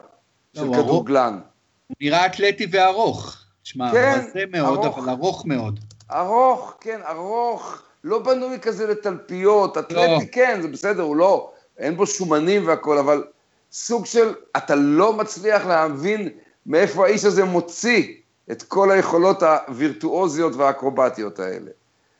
של 0.53 0.63
לא, 0.63 0.73
כדורגלן. 0.73 1.39
הוא 1.87 1.95
נראה 2.01 2.25
אתלטי 2.25 2.67
וארוך. 2.71 3.37
תשמע, 3.63 3.91
כן, 3.91 4.19
זה 4.33 4.43
מאוד, 4.51 4.85
ארוך, 4.85 4.97
אבל 4.97 5.09
ארוך 5.09 5.45
מאוד. 5.45 5.79
ארוך, 6.11 6.73
כן, 6.79 6.99
ארוך. 7.09 7.81
לא 8.03 8.19
בנוי 8.19 8.59
כזה 8.59 8.87
לתלפיות, 8.87 9.77
אתלטי 9.77 10.25
לא. 10.25 10.31
כן, 10.31 10.59
זה 10.61 10.67
בסדר, 10.67 11.03
הוא 11.03 11.15
לא, 11.15 11.51
אין 11.77 11.97
בו 11.97 12.07
שומנים 12.07 12.67
והכול, 12.67 12.97
אבל 12.97 13.23
סוג 13.71 14.05
של, 14.05 14.33
אתה 14.57 14.75
לא 14.75 15.13
מצליח 15.13 15.65
להבין 15.65 16.29
מאיפה 16.65 17.05
האיש 17.05 17.25
הזה 17.25 17.45
מוציא 17.45 18.13
את 18.51 18.63
כל 18.63 18.91
היכולות 18.91 19.43
הווירטואוזיות 19.43 20.55
והאקרובטיות 20.55 21.39
האלה. 21.39 21.71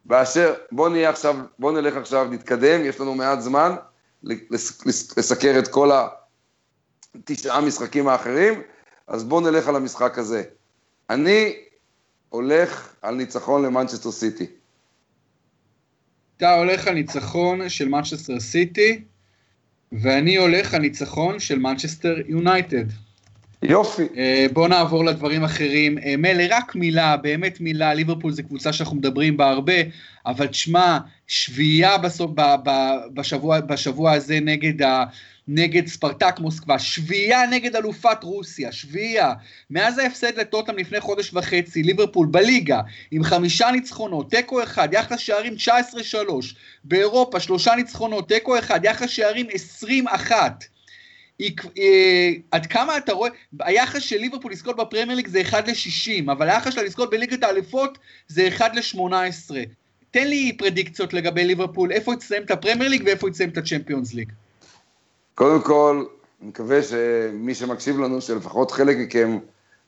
באשר, 0.06 0.54
בוא 0.72 0.90
נהיה 0.90 1.10
עכשיו, 1.10 1.36
בוא 1.60 1.72
נלך 1.72 1.98
עכשיו, 1.98 2.28
נתקדם, 2.32 2.86
יש 2.86 3.00
לנו 3.00 3.16
מעט 3.16 3.42
זמן 3.42 3.76
לסקר 4.24 5.60
את 5.60 5.68
כל 5.68 5.92
התשעה 7.16 7.62
משחקים 7.62 8.08
האחרים, 8.08 8.62
אז 9.08 9.24
בוא 9.24 9.42
נלך 9.42 9.68
על 9.68 9.76
המשחק 9.76 10.18
הזה. 10.18 10.44
אני 11.10 11.56
הולך 12.30 12.94
על 13.02 13.16
ניצחון 13.16 13.66
למנצ'סטר 13.66 14.12
סיטי. 14.12 14.46
אתה 16.38 16.54
הולך 16.54 16.88
על 16.88 16.94
ניצחון 16.94 17.70
של 17.70 17.88
מנצ'סטר 17.88 18.40
סיטי, 18.40 19.04
ואני 19.92 20.38
הולך 20.38 20.74
על 20.74 20.82
ניצחון 20.82 21.40
של 21.40 21.60
מנצ'סטר 21.60 22.16
יונייטד. 22.28 22.86
יופי. 23.64 24.04
Uh, 24.04 24.54
בואו 24.54 24.68
נעבור 24.68 25.06
לדברים 25.06 25.44
אחרים. 25.44 25.98
Uh, 25.98 26.02
מילא, 26.18 26.44
רק 26.50 26.76
מילה, 26.76 27.18
באמת 27.18 27.62
מילה, 27.62 27.94
ליברפול 27.94 28.32
זה 28.32 28.44
קבוצה 28.44 28.74
שאנחנו 28.74 28.98
מדברים 28.98 29.38
בה 29.38 29.50
הרבה, 29.50 29.74
אבל 30.26 30.48
תשמע, 30.48 30.98
שביעייה 31.28 31.98
בסוף, 31.98 32.32
ב, 32.36 32.42
ב, 32.64 32.72
בשבוע, 33.14 33.60
בשבוע 33.60 34.12
הזה 34.12 34.40
נגד, 34.42 34.82
ה, 34.82 35.04
נגד 35.48 35.88
ספרטק 35.88 36.40
מוסקבה, 36.40 36.80
שביעייה 36.80 37.48
נגד 37.48 37.76
אלופת 37.76 38.24
רוסיה, 38.24 38.72
שביעייה. 38.72 39.34
מאז 39.70 39.98
ההפסד 39.98 40.40
לטוטם 40.40 40.78
לפני 40.78 41.00
חודש 41.00 41.34
וחצי, 41.34 41.84
ליברפול 41.84 42.28
בליגה, 42.28 42.82
עם 43.12 43.24
חמישה 43.24 43.72
ניצחונות, 43.72 44.30
תיקו 44.30 44.64
אחד, 44.64 44.90
יחס 44.92 45.20
שערים 45.20 45.56
19-3, 46.14 46.18
באירופה 46.84 47.40
שלושה 47.40 47.76
ניצחונות, 47.76 48.28
תיקו 48.28 48.60
אחד, 48.60 48.80
יחס 48.84 49.10
שערים 49.10 49.48
21. 49.54 50.64
היא, 51.40 51.56
אה, 51.78 52.32
עד 52.52 52.66
כמה 52.66 52.98
אתה 52.98 53.14
רואה, 53.14 53.30
היחס 53.60 54.02
של 54.02 54.18
ליברפול 54.18 54.52
לזכות 54.52 54.76
בפרמייר 54.76 55.16
ליג 55.16 55.28
זה 55.28 55.42
1 55.42 55.68
ל-60, 55.68 56.32
אבל 56.32 56.50
היחס 56.50 56.74
שלה 56.74 56.84
לזכות 56.84 57.10
בליגת 57.10 57.44
האלופות 57.44 57.98
זה 58.28 58.48
1 58.48 58.76
ל-18. 58.76 59.56
תן 60.12 60.28
לי 60.28 60.58
פרדיקציות 60.58 61.14
לגבי 61.14 61.46
ליברפול, 61.46 61.92
איפה 61.92 62.14
היא 62.14 62.25
תסיים 62.25 62.44
את 62.44 62.52
הפרמייר 62.52 62.90
ליג 62.90 63.04
ואיפה 63.06 63.28
היא 63.28 63.36
תסיים 63.36 63.50
את 63.50 63.58
הצ'מפיונס 63.58 64.14
ליג. 64.14 64.32
קודם 65.36 65.62
כל, 65.62 66.06
אני 66.42 66.50
מקווה 66.50 66.84
שמי 66.84 67.56
שמקשיב 67.56 68.00
לנו, 68.00 68.22
שלפחות 68.22 68.72
חלק 68.72 68.98
מכם 68.98 69.38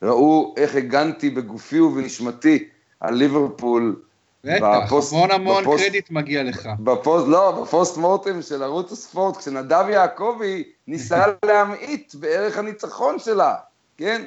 ראו 0.01 0.53
איך 0.57 0.75
הגנתי 0.75 1.29
בגופי 1.29 1.79
ובנשמתי 1.79 2.67
על 2.99 3.13
ליברפול 3.13 4.01
בטח, 4.43 4.91
המון 5.12 5.32
המון 5.32 5.63
בפוסט, 5.63 5.84
קרדיט 5.84 6.12
מגיע 6.12 6.43
לך. 6.43 6.69
בפוסט, 6.80 7.28
לא, 7.28 7.62
בפוסט 7.62 7.97
מורטם 7.97 8.41
של 8.41 8.63
ערוץ 8.63 8.91
הספורט, 8.91 9.38
כשנדב 9.38 9.86
יעקבי 9.89 10.63
ניסה 10.88 11.25
להמעיט 11.45 12.15
בערך 12.15 12.58
הניצחון 12.58 13.19
שלה, 13.19 13.56
כן? 13.97 14.25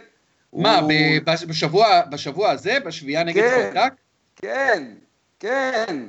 מה, 0.53 0.79
הוא... 0.79 0.90
בשבוע, 1.25 1.87
בשבוע 2.11 2.51
הזה, 2.51 2.79
בשביעייה 2.87 3.25
נגד 3.25 3.42
כן? 3.42 3.88
כן, 4.37 4.85
כן. 5.40 6.01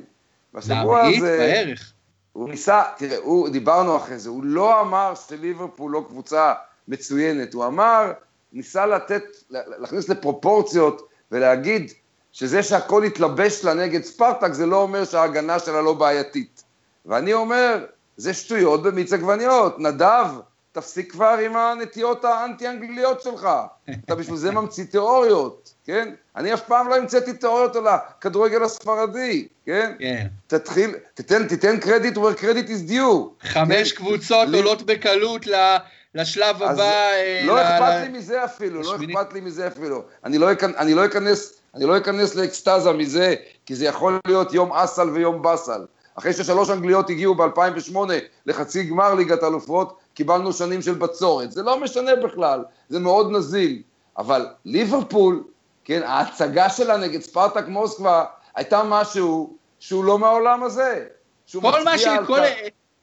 בשבוע 0.53 0.97
להמעיט 0.97 1.17
הזה... 1.17 1.37
להמעיט 1.37 1.55
בערך. 1.55 1.93
הוא 2.33 2.49
ניסה, 2.49 2.83
תראה, 2.97 3.17
הוא, 3.17 3.49
דיברנו 3.49 3.97
אחרי 3.97 4.19
זה, 4.19 4.29
הוא 4.29 4.43
לא 4.43 4.81
אמר 4.81 5.13
שליברפול 5.27 5.91
לא 5.91 6.05
קבוצה 6.07 6.53
מצוינת, 6.87 7.53
הוא 7.53 7.65
אמר, 7.65 8.11
ניסה 8.53 8.85
לתת, 8.85 9.23
להכניס 9.49 10.09
לפרופורציות 10.09 11.09
ולהגיד, 11.31 11.91
שזה 12.33 12.63
שהכל 12.63 13.03
התלבש 13.03 13.63
לה 13.63 13.73
נגד 13.73 14.03
ספרטק, 14.03 14.53
זה 14.53 14.65
לא 14.65 14.81
אומר 14.81 15.05
שההגנה 15.05 15.59
שלה 15.59 15.81
לא 15.81 15.93
בעייתית. 15.93 16.63
ואני 17.05 17.33
אומר, 17.33 17.85
זה 18.17 18.33
שטויות 18.33 18.83
במיץ 18.83 19.13
עגבניות. 19.13 19.79
נדב, 19.79 20.27
תפסיק 20.71 21.11
כבר 21.11 21.37
עם 21.45 21.55
הנטיות 21.55 22.25
האנטי-אנגליות 22.25 23.21
שלך. 23.21 23.47
אתה 24.05 24.15
בשביל 24.15 24.37
זה 24.37 24.51
ממציא 24.51 24.85
תיאוריות, 24.85 25.73
כן? 25.85 26.13
אני 26.35 26.53
אף 26.53 26.61
פעם 26.61 26.87
לא 26.87 26.95
המצאתי 26.95 27.33
תיאוריות 27.33 27.75
על 27.75 27.87
הכדורגל 27.87 28.63
הספרדי, 28.63 29.47
כן? 29.65 29.93
כן. 29.99 30.27
תתחיל, 30.47 30.95
תיתן, 31.13 31.47
תיתן 31.47 31.79
קרדיט 31.79 32.17
where 32.17 32.39
credit 32.39 32.67
is 32.67 32.91
due. 32.91 33.47
חמש 33.47 33.91
כן? 33.91 33.97
קבוצות 33.97 34.47
לי... 34.47 34.57
עולות 34.57 34.83
בקלות 34.83 35.47
ל... 35.47 35.75
לשלב 36.15 36.63
הבא. 36.63 36.83
אה, 36.83 37.41
לא 37.45 37.55
ל... 37.55 37.59
אכפת 37.59 38.01
לי 38.03 38.17
מזה 38.17 38.45
אפילו, 38.45 38.81
לא 38.81 38.95
אכפת 38.95 39.33
לי 39.33 39.41
מזה 39.41 39.67
אפילו. 39.67 40.03
אני 40.23 40.37
לא, 40.37 40.47
אני 40.77 40.93
לא 40.93 41.05
אכנס 41.05 41.62
אני 41.75 41.85
לא 41.85 41.97
אכנס 41.97 42.35
לאקסטזה 42.35 42.91
מזה, 42.91 43.35
כי 43.65 43.75
זה 43.75 43.85
יכול 43.85 44.19
להיות 44.27 44.53
יום 44.53 44.73
אסל 44.73 45.09
ויום 45.09 45.41
באסל. 45.41 45.85
אחרי 46.15 46.33
ששלוש 46.33 46.69
אנגליות 46.69 47.09
הגיעו 47.09 47.35
ב-2008 47.35 47.97
לחצי 48.45 48.83
גמר 48.83 49.13
ליגת 49.13 49.43
אלופות, 49.43 49.99
קיבלנו 50.13 50.53
שנים 50.53 50.81
של 50.81 50.93
בצורת. 50.93 51.51
זה 51.51 51.63
לא 51.63 51.79
משנה 51.79 52.15
בכלל, 52.15 52.63
זה 52.89 52.99
מאוד 52.99 53.31
נזיל. 53.31 53.81
אבל 54.17 54.47
ליברפול, 54.65 55.43
כן, 55.85 56.01
ההצגה 56.03 56.69
שלה 56.69 56.97
נגד 56.97 57.21
ספרטק 57.21 57.67
מוסקבה 57.67 58.25
הייתה 58.55 58.83
משהו 58.83 59.57
שהוא 59.79 60.03
לא 60.03 60.19
מהעולם 60.19 60.63
הזה. 60.63 61.05
כל 61.61 61.83
מה 61.83 61.97
שהיא, 61.97 62.19
כל... 62.27 62.39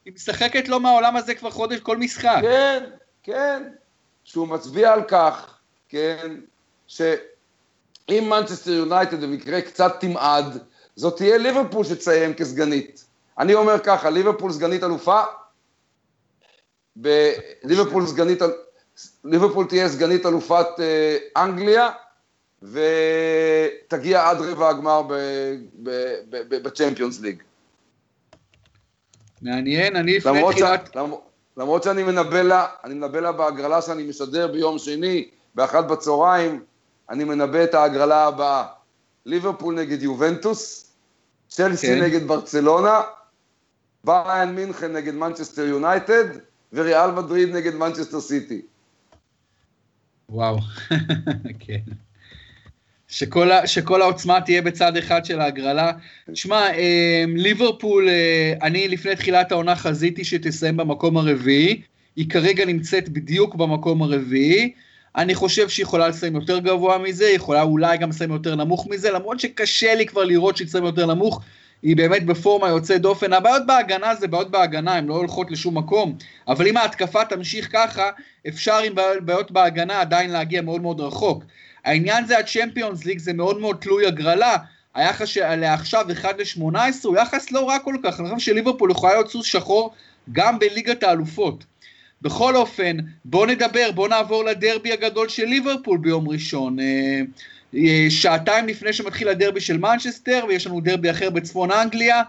היא 0.05 0.13
משחקת 0.13 0.67
לא 0.67 0.79
מהעולם 0.79 1.15
הזה 1.15 1.35
כבר 1.35 1.49
חודש, 1.49 1.79
כל 1.79 1.97
משחק. 1.97 2.37
כן, 2.41 2.83
כן. 3.23 3.63
שהוא 4.23 4.47
מצביע 4.47 4.93
על 4.93 5.03
כך, 5.03 5.57
כן, 5.89 6.35
ש... 6.87 7.01
אם 8.11 8.29
מנצ'סטר 8.29 8.71
יונייטד 8.71 9.23
במקרה 9.23 9.61
קצת 9.61 9.95
תמעד, 9.99 10.57
זאת 10.95 11.17
תהיה 11.17 11.37
ליברפול 11.37 11.85
שתסיים 11.85 12.33
כסגנית. 12.33 13.05
אני 13.39 13.53
אומר 13.53 13.79
ככה, 13.79 14.09
ליברפול 14.09 14.51
סגנית 14.51 14.83
אלופה, 14.83 15.21
ליברפול 17.63 18.05
סגנית, 18.05 18.41
ליברפול 19.23 19.65
תהיה 19.65 19.89
סגנית 19.89 20.25
אלופת 20.25 20.67
אה, 20.79 21.17
אנגליה, 21.37 21.89
ותגיע 22.61 24.29
עד 24.29 24.37
רבע 24.41 24.69
הגמר 24.69 25.01
בצ'מפיונס 26.49 27.19
ליג. 27.21 27.43
מעניין, 29.41 29.95
אני 29.95 30.17
לפני 30.17 30.41
תחילת... 30.51 30.95
למרות 31.57 31.83
שאני 31.83 32.03
מנבא 32.03 32.41
לה, 32.41 32.67
אני 32.83 32.93
מנבא 32.93 33.19
לה 33.19 33.31
בהגרלה 33.31 33.81
שאני 33.81 34.03
משדר 34.03 34.47
ביום 34.47 34.79
שני, 34.79 35.29
באחת 35.55 35.85
בצהריים, 35.85 36.63
אני 37.09 37.23
מנבא 37.23 37.63
את 37.63 37.73
ההגרלה 37.73 38.25
הבאה. 38.25 38.65
ליברפול 39.25 39.75
נגד 39.75 40.03
יובנטוס, 40.03 40.91
צ'לסי 41.47 41.87
כן. 41.87 42.03
נגד 42.03 42.27
ברצלונה, 42.27 43.01
באיירן 44.03 44.55
מינכן 44.55 44.93
נגד 44.93 45.13
מנצ'סטר 45.13 45.61
יונייטד, 45.61 46.25
וריאל 46.73 47.11
מדריד 47.11 47.55
נגד 47.55 47.75
מנצ'סטר 47.75 48.21
סיטי. 48.21 48.61
וואו, 50.29 50.57
כן. 51.65 51.79
שכל, 53.07 53.49
שכל 53.65 54.01
העוצמה 54.01 54.41
תהיה 54.41 54.61
בצד 54.61 54.97
אחד 54.97 55.25
של 55.25 55.41
ההגרלה. 55.41 55.91
שמע, 56.33 56.73
אה, 56.73 57.23
ליברפול, 57.27 58.09
אה, 58.09 58.53
אני 58.61 58.87
לפני 58.87 59.15
תחילת 59.15 59.51
העונה 59.51 59.75
חזיתי 59.75 60.23
שתסיים 60.23 60.77
במקום 60.77 61.17
הרביעי, 61.17 61.81
היא 62.15 62.29
כרגע 62.29 62.65
נמצאת 62.65 63.09
בדיוק 63.09 63.55
במקום 63.55 64.01
הרביעי. 64.01 64.73
אני 65.15 65.35
חושב 65.35 65.69
שהיא 65.69 65.83
יכולה 65.83 66.07
לסיים 66.07 66.35
יותר 66.35 66.59
גבוה 66.59 66.97
מזה, 66.97 67.27
היא 67.27 67.35
יכולה 67.35 67.61
אולי 67.61 67.97
גם 67.97 68.09
לסיים 68.09 68.31
יותר 68.31 68.55
נמוך 68.55 68.87
מזה, 68.89 69.11
למרות 69.11 69.39
שקשה 69.39 69.95
לי 69.95 70.05
כבר 70.05 70.23
לראות 70.23 70.57
שהיא 70.57 70.67
תסיים 70.67 70.85
יותר 70.85 71.05
נמוך, 71.05 71.41
היא 71.81 71.97
באמת 71.97 72.25
בפורמה 72.25 72.67
יוצאת 72.69 73.01
דופן. 73.01 73.33
הבעיות 73.33 73.65
בהגנה 73.65 74.15
זה 74.15 74.27
בעיות 74.27 74.51
בהגנה, 74.51 74.95
הן 74.95 75.07
לא 75.07 75.13
הולכות 75.13 75.51
לשום 75.51 75.77
מקום, 75.77 76.15
אבל 76.47 76.67
אם 76.67 76.77
ההתקפה 76.77 77.25
תמשיך 77.25 77.69
ככה, 77.71 78.09
אפשר 78.47 78.77
עם 78.77 78.95
בעיות 79.21 79.51
בהגנה 79.51 80.01
עדיין 80.01 80.29
להגיע 80.29 80.61
מאוד 80.61 80.81
מאוד 80.81 80.99
רחוק. 80.99 81.43
העניין 81.85 82.25
זה 82.25 82.37
הצ'מפיונס 82.39 83.05
ליג, 83.05 83.19
זה 83.19 83.33
מאוד 83.33 83.59
מאוד 83.59 83.77
תלוי 83.81 84.07
הגרלה. 84.07 84.57
היחס 84.95 85.37
לעכשיו 85.37 86.05
1 86.11 86.39
ל-18 86.39 86.77
הוא 87.03 87.17
יחס 87.17 87.51
לא 87.51 87.69
רע 87.69 87.79
כל 87.79 87.95
כך, 88.03 88.19
אני 88.19 88.29
חושב 88.29 88.39
שליברפול 88.39 88.91
יכולה 88.91 89.13
להיות 89.13 89.29
סוס 89.29 89.45
שחור 89.45 89.93
גם 90.31 90.59
בליגת 90.59 91.03
האלופות. 91.03 91.65
בכל 92.21 92.55
אופן, 92.55 92.97
בואו 93.25 93.45
נדבר, 93.45 93.91
בואו 93.95 94.07
נעבור 94.07 94.43
לדרבי 94.43 94.91
הגדול 94.91 95.29
של 95.29 95.45
ליברפול 95.45 95.97
ביום 95.97 96.29
ראשון. 96.29 96.79
אה, 96.79 97.21
אה, 97.75 98.05
שעתיים 98.09 98.67
לפני 98.67 98.93
שמתחיל 98.93 99.29
הדרבי 99.29 99.61
של 99.61 99.77
מנצ'סטר, 99.77 100.45
ויש 100.47 100.67
לנו 100.67 100.81
דרבי 100.81 101.11
אחר 101.11 101.29
בצפון 101.29 101.71
אנגליה. 101.71 102.21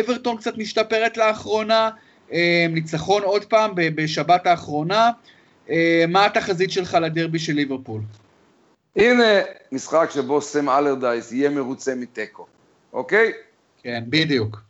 אברטון 0.00 0.36
קצת 0.36 0.58
משתפרת 0.58 1.16
לאחרונה, 1.16 1.90
אה, 2.32 2.66
ניצחון 2.70 3.22
עוד 3.22 3.44
פעם 3.44 3.70
בשבת 3.74 4.46
האחרונה. 4.46 5.10
מה 6.08 6.24
התחזית 6.24 6.70
שלך 6.70 6.98
לדרבי 7.02 7.38
של 7.38 7.52
ליברפול? 7.52 8.00
הנה 8.96 9.40
משחק 9.72 10.10
שבו 10.14 10.40
סם 10.40 10.68
אלרדייס 10.68 11.32
יהיה 11.32 11.50
מרוצה 11.50 11.94
מתיקו, 11.94 12.46
אוקיי? 12.92 13.32
כן, 13.82 14.04
בדיוק. 14.08 14.60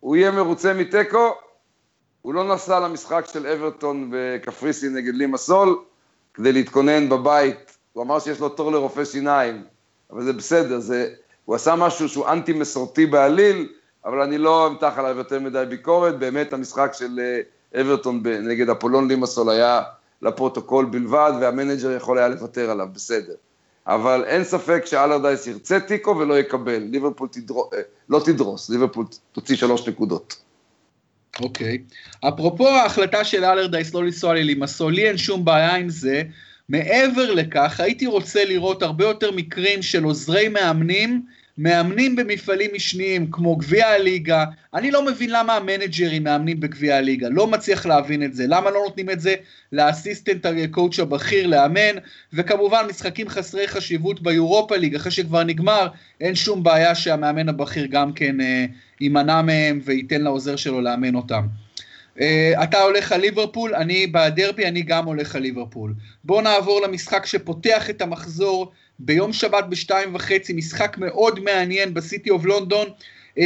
הוא 0.00 0.16
יהיה 0.16 0.30
מרוצה 0.30 0.74
מתיקו, 0.74 1.34
הוא 2.28 2.34
לא 2.34 2.54
נסע 2.54 2.80
למשחק 2.80 3.24
של 3.32 3.46
אברטון 3.46 4.10
וקפריסין 4.12 4.94
נגד 4.94 5.14
לימסול 5.14 5.78
כדי 6.34 6.52
להתכונן 6.52 7.08
בבית, 7.08 7.78
הוא 7.92 8.02
אמר 8.04 8.18
שיש 8.18 8.40
לו 8.40 8.48
תור 8.48 8.72
לרופא 8.72 9.04
שיניים, 9.04 9.64
אבל 10.10 10.24
זה 10.24 10.32
בסדר, 10.32 10.78
זה, 10.78 11.10
הוא 11.44 11.54
עשה 11.54 11.76
משהו 11.76 12.08
שהוא 12.08 12.28
אנטי 12.28 12.52
מסורתי 12.52 13.06
בעליל, 13.06 13.68
אבל 14.04 14.20
אני 14.20 14.38
לא 14.38 14.66
אמתח 14.66 14.92
עליו 14.96 15.18
יותר 15.18 15.40
מדי 15.40 15.64
ביקורת, 15.68 16.18
באמת 16.18 16.52
המשחק 16.52 16.90
של 16.92 17.20
אה, 17.20 17.80
אברטון 17.80 18.22
נגד 18.26 18.70
אפולון 18.70 19.08
לימסול 19.08 19.50
היה 19.50 19.82
לפרוטוקול 20.22 20.84
בלבד, 20.84 21.32
והמנג'ר 21.40 21.90
יכול 21.90 22.18
היה 22.18 22.28
לוותר 22.28 22.70
עליו, 22.70 22.88
בסדר. 22.92 23.34
אבל 23.86 24.24
אין 24.24 24.44
ספק 24.44 24.82
שאלרדייס 24.86 25.46
ירצה 25.46 25.80
תיקו 25.80 26.16
ולא 26.18 26.38
יקבל, 26.38 26.78
ליברפול 26.78 27.28
תדרוס, 27.28 27.74
אה, 27.74 27.80
לא 28.08 28.20
תדרוס, 28.24 28.70
ליברפול 28.70 29.06
תוציא 29.32 29.56
שלוש 29.56 29.88
נקודות. 29.88 30.47
אוקיי. 31.40 31.78
אפרופו 32.20 32.68
ההחלטה 32.68 33.24
של 33.24 33.44
אלרדייס 33.44 33.94
לא 33.94 34.04
לנסוע 34.04 34.34
ללימסול, 34.34 34.94
לי 34.94 35.08
אין 35.08 35.18
שום 35.18 35.44
בעיה 35.44 35.76
עם 35.76 35.88
זה. 35.88 36.22
מעבר 36.68 37.34
לכך, 37.34 37.80
הייתי 37.80 38.06
רוצה 38.06 38.44
לראות 38.44 38.82
הרבה 38.82 39.04
יותר 39.04 39.30
מקרים 39.30 39.82
של 39.82 40.04
עוזרי 40.04 40.48
מאמנים, 40.48 41.22
מאמנים 41.58 42.16
במפעלים 42.16 42.70
משניים, 42.74 43.30
כמו 43.30 43.56
גביע 43.56 43.86
הליגה. 43.86 44.44
אני 44.74 44.90
לא 44.90 45.06
מבין 45.06 45.30
למה 45.30 45.56
המנג'רים 45.56 46.24
מאמנים 46.24 46.60
בגביע 46.60 46.96
הליגה, 46.96 47.28
לא 47.28 47.46
מצליח 47.46 47.86
להבין 47.86 48.22
את 48.22 48.34
זה. 48.34 48.44
למה 48.46 48.70
לא 48.70 48.80
נותנים 48.84 49.10
את 49.10 49.20
זה 49.20 49.34
ל 49.72 49.79
assistant 49.79 50.46
ה 50.46 50.55
coach 50.55 50.98
הבכיר 50.98 51.46
לאמן, 51.46 51.98
וכמובן 52.32 52.86
משחקים 52.90 53.28
חסרי 53.28 53.68
חשיבות 53.68 54.22
ביורופה 54.22 54.76
ליג, 54.76 54.94
אחרי 54.94 55.12
שכבר 55.12 55.44
נגמר, 55.44 55.88
אין 56.20 56.34
שום 56.34 56.62
בעיה 56.62 56.94
שהמאמן 56.94 57.48
הבכיר 57.48 57.86
גם 57.86 58.12
כן 58.12 58.40
אה, 58.40 58.66
יימנע 59.00 59.42
מהם 59.42 59.80
וייתן 59.84 60.20
לעוזר 60.20 60.56
שלו 60.56 60.80
לאמן 60.80 61.14
אותם. 61.14 61.46
אה, 62.18 62.62
אתה 62.62 62.82
הולך 62.82 63.12
על 63.12 63.20
ליברפול, 63.20 63.74
אני 63.74 64.06
בדרבי, 64.06 64.66
אני 64.66 64.82
גם 64.82 65.04
הולך 65.04 65.36
על 65.36 65.42
ליברפול. 65.42 65.94
בואו 66.24 66.40
נעבור 66.40 66.80
למשחק 66.80 67.26
שפותח 67.26 67.90
את 67.90 68.02
המחזור 68.02 68.72
ביום 68.98 69.32
שבת 69.32 69.64
בשתיים 69.64 70.14
וחצי, 70.14 70.52
משחק 70.52 70.96
מאוד 70.98 71.40
מעניין 71.40 71.94
בסיטי 71.94 72.30
אוף 72.30 72.44
לונדון. 72.44 72.88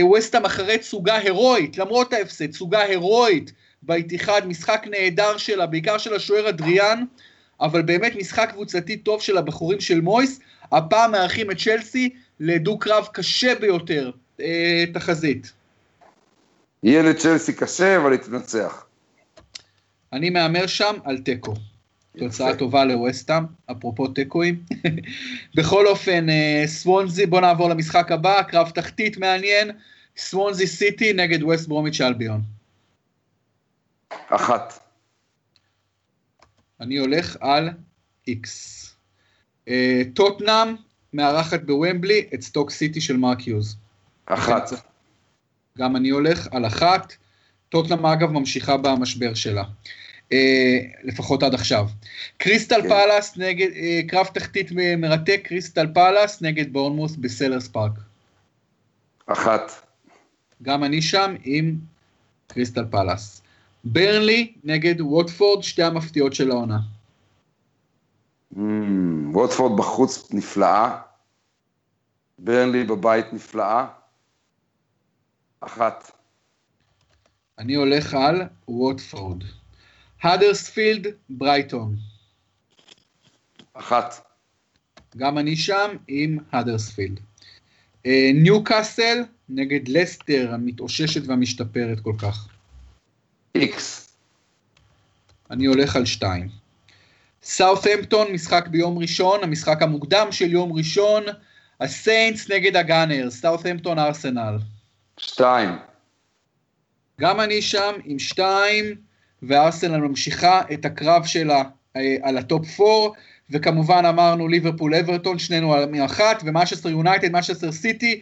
ווסטהאם 0.00 0.44
אחרי 0.44 0.78
תסוגה 0.78 1.16
הירואית, 1.16 1.78
למרות 1.78 2.12
ההפסד, 2.12 2.46
תסוגה 2.46 2.80
הירואית 2.80 3.52
באיתיחד, 3.82 4.46
משחק 4.46 4.86
נהדר 4.90 5.36
שלה, 5.36 5.66
בעיקר 5.66 5.98
של 5.98 6.14
השוער 6.14 6.48
אדריאן, 6.48 7.04
אבל 7.60 7.82
באמת 7.82 8.16
משחק 8.16 8.50
קבוצתי 8.52 8.96
טוב 8.96 9.22
של 9.22 9.38
הבחורים 9.38 9.80
של 9.80 10.00
מויס. 10.00 10.40
הפעם 10.72 11.12
מארחים 11.12 11.50
את 11.50 11.58
צ'לסי 11.58 12.10
לדו-קרב 12.40 13.08
קשה 13.12 13.54
ביותר, 13.54 14.10
uh, 14.38 14.42
תחזית. 14.94 15.52
יהיה 16.82 17.02
לצ'לסי 17.02 17.52
קשה, 17.52 17.96
אבל 17.96 18.12
היא 18.12 18.20
תנצח. 18.20 18.86
אני 20.12 20.30
מהמר 20.30 20.66
שם 20.66 20.94
על 21.04 21.18
תיקו. 21.18 21.54
תוצאה 22.18 22.56
טובה 22.56 22.84
לווסטאם, 22.84 23.44
אפרופו 23.70 24.08
תיקואים. 24.08 24.62
בכל 25.56 25.86
אופן, 25.86 26.28
אה, 26.30 26.62
סוונזי, 26.66 27.26
בואו 27.26 27.40
נעבור 27.40 27.68
למשחק 27.68 28.12
הבא, 28.12 28.42
קרב 28.42 28.70
תחתית 28.70 29.16
מעניין, 29.16 29.70
סוונזי 30.16 30.66
סיטי 30.66 31.12
נגד 31.12 31.42
ווסט 31.42 31.68
ברומיץ' 31.68 32.00
אלביון. 32.00 32.40
אחת. 34.28 34.78
אני 36.80 36.96
הולך 36.96 37.36
על 37.40 37.70
איקס. 38.28 38.88
אה, 39.68 40.02
טוטנאם 40.14 40.74
מארחת 41.12 41.62
בוומבלי 41.62 42.26
את 42.34 42.42
סטוק 42.42 42.70
סיטי 42.70 43.00
של 43.00 43.16
מרק 43.16 43.46
יוז. 43.46 43.76
אחת. 44.26 44.70
גם 45.78 45.96
אני 45.96 46.10
הולך 46.10 46.48
על 46.50 46.66
אחת. 46.66 47.14
טוטנאם 47.68 48.06
אגב 48.06 48.30
ממשיכה 48.30 48.76
במשבר 48.76 49.34
שלה. 49.34 49.64
אה, 50.32 50.78
לפחות 51.02 51.42
עד 51.42 51.54
עכשיו. 51.54 51.88
קריסטל 52.36 52.82
כן. 52.82 52.88
פאלאס 52.88 53.36
נגד, 53.36 53.68
אה, 53.74 54.00
קרב 54.08 54.26
תחתית 54.26 54.72
מרתק, 54.98 55.40
קריסטל 55.44 55.86
פאלאס 55.94 56.42
נגד 56.42 56.72
בורנמות' 56.72 57.16
בסלהרסט 57.16 57.68
פארק. 57.68 57.92
אחת. 59.26 59.72
גם 60.62 60.84
אני 60.84 61.02
שם 61.02 61.34
עם 61.44 61.76
קריסטל 62.46 62.84
פאלאס. 62.90 63.42
ברנלי 63.84 64.52
נגד 64.64 65.00
ווטפורד, 65.00 65.62
שתי 65.62 65.82
המפתיעות 65.82 66.34
של 66.34 66.50
העונה. 66.50 66.78
Mm, 68.54 68.58
ווטפורד 69.32 69.78
בחוץ 69.78 70.32
נפלאה, 70.32 70.98
ברנלי 72.38 72.84
בבית 72.84 73.32
נפלאה. 73.32 73.86
אחת. 75.60 76.10
אני 77.58 77.74
הולך 77.74 78.14
על 78.14 78.42
ווטפורד. 78.68 79.42
האדרספילד, 80.22 81.06
ברייטון. 81.28 81.96
אחת. 83.74 84.26
גם 85.16 85.38
אני 85.38 85.56
שם 85.56 85.96
עם 86.08 86.38
האדרספילד. 86.52 87.20
ניו 88.34 88.64
קאסל 88.64 89.22
נגד 89.48 89.88
לסטר 89.88 90.50
המתאוששת 90.54 91.20
והמשתפרת 91.26 92.00
כל 92.00 92.14
כך. 92.18 92.48
איקס. 93.54 94.16
אני 95.50 95.66
הולך 95.66 95.96
על 95.96 96.04
שתיים. 96.04 96.48
סאות'המפטון, 97.42 98.32
משחק 98.32 98.68
ביום 98.68 98.98
ראשון, 98.98 99.44
המשחק 99.44 99.82
המוקדם 99.82 100.32
של 100.32 100.50
יום 100.52 100.72
ראשון, 100.72 101.22
הסיינטס 101.80 102.50
נגד 102.50 102.76
הגאנרס, 102.76 103.30
סאות'המפטון 103.30 103.98
ארסנל. 103.98 104.58
שתיים. 105.16 105.68
גם 107.20 107.40
אני 107.40 107.62
שם 107.62 107.92
עם 108.04 108.18
שתיים. 108.18 109.11
וארסנל 109.42 109.96
ממשיכה 109.96 110.60
את 110.72 110.84
הקרב 110.84 111.24
שלה 111.24 111.62
אה, 111.96 112.16
על 112.22 112.38
הטופ 112.38 112.80
4, 112.80 113.14
וכמובן 113.50 114.04
אמרנו 114.04 114.48
ליברפול 114.48 114.94
אברטון, 114.94 115.38
שנינו 115.38 115.74
על 115.74 115.86
אחת, 115.90 116.42
ומנצ'סטר 116.44 116.88
יונייטד, 116.88 117.30
מנצ'סטר 117.30 117.72
סיטי, 117.72 118.20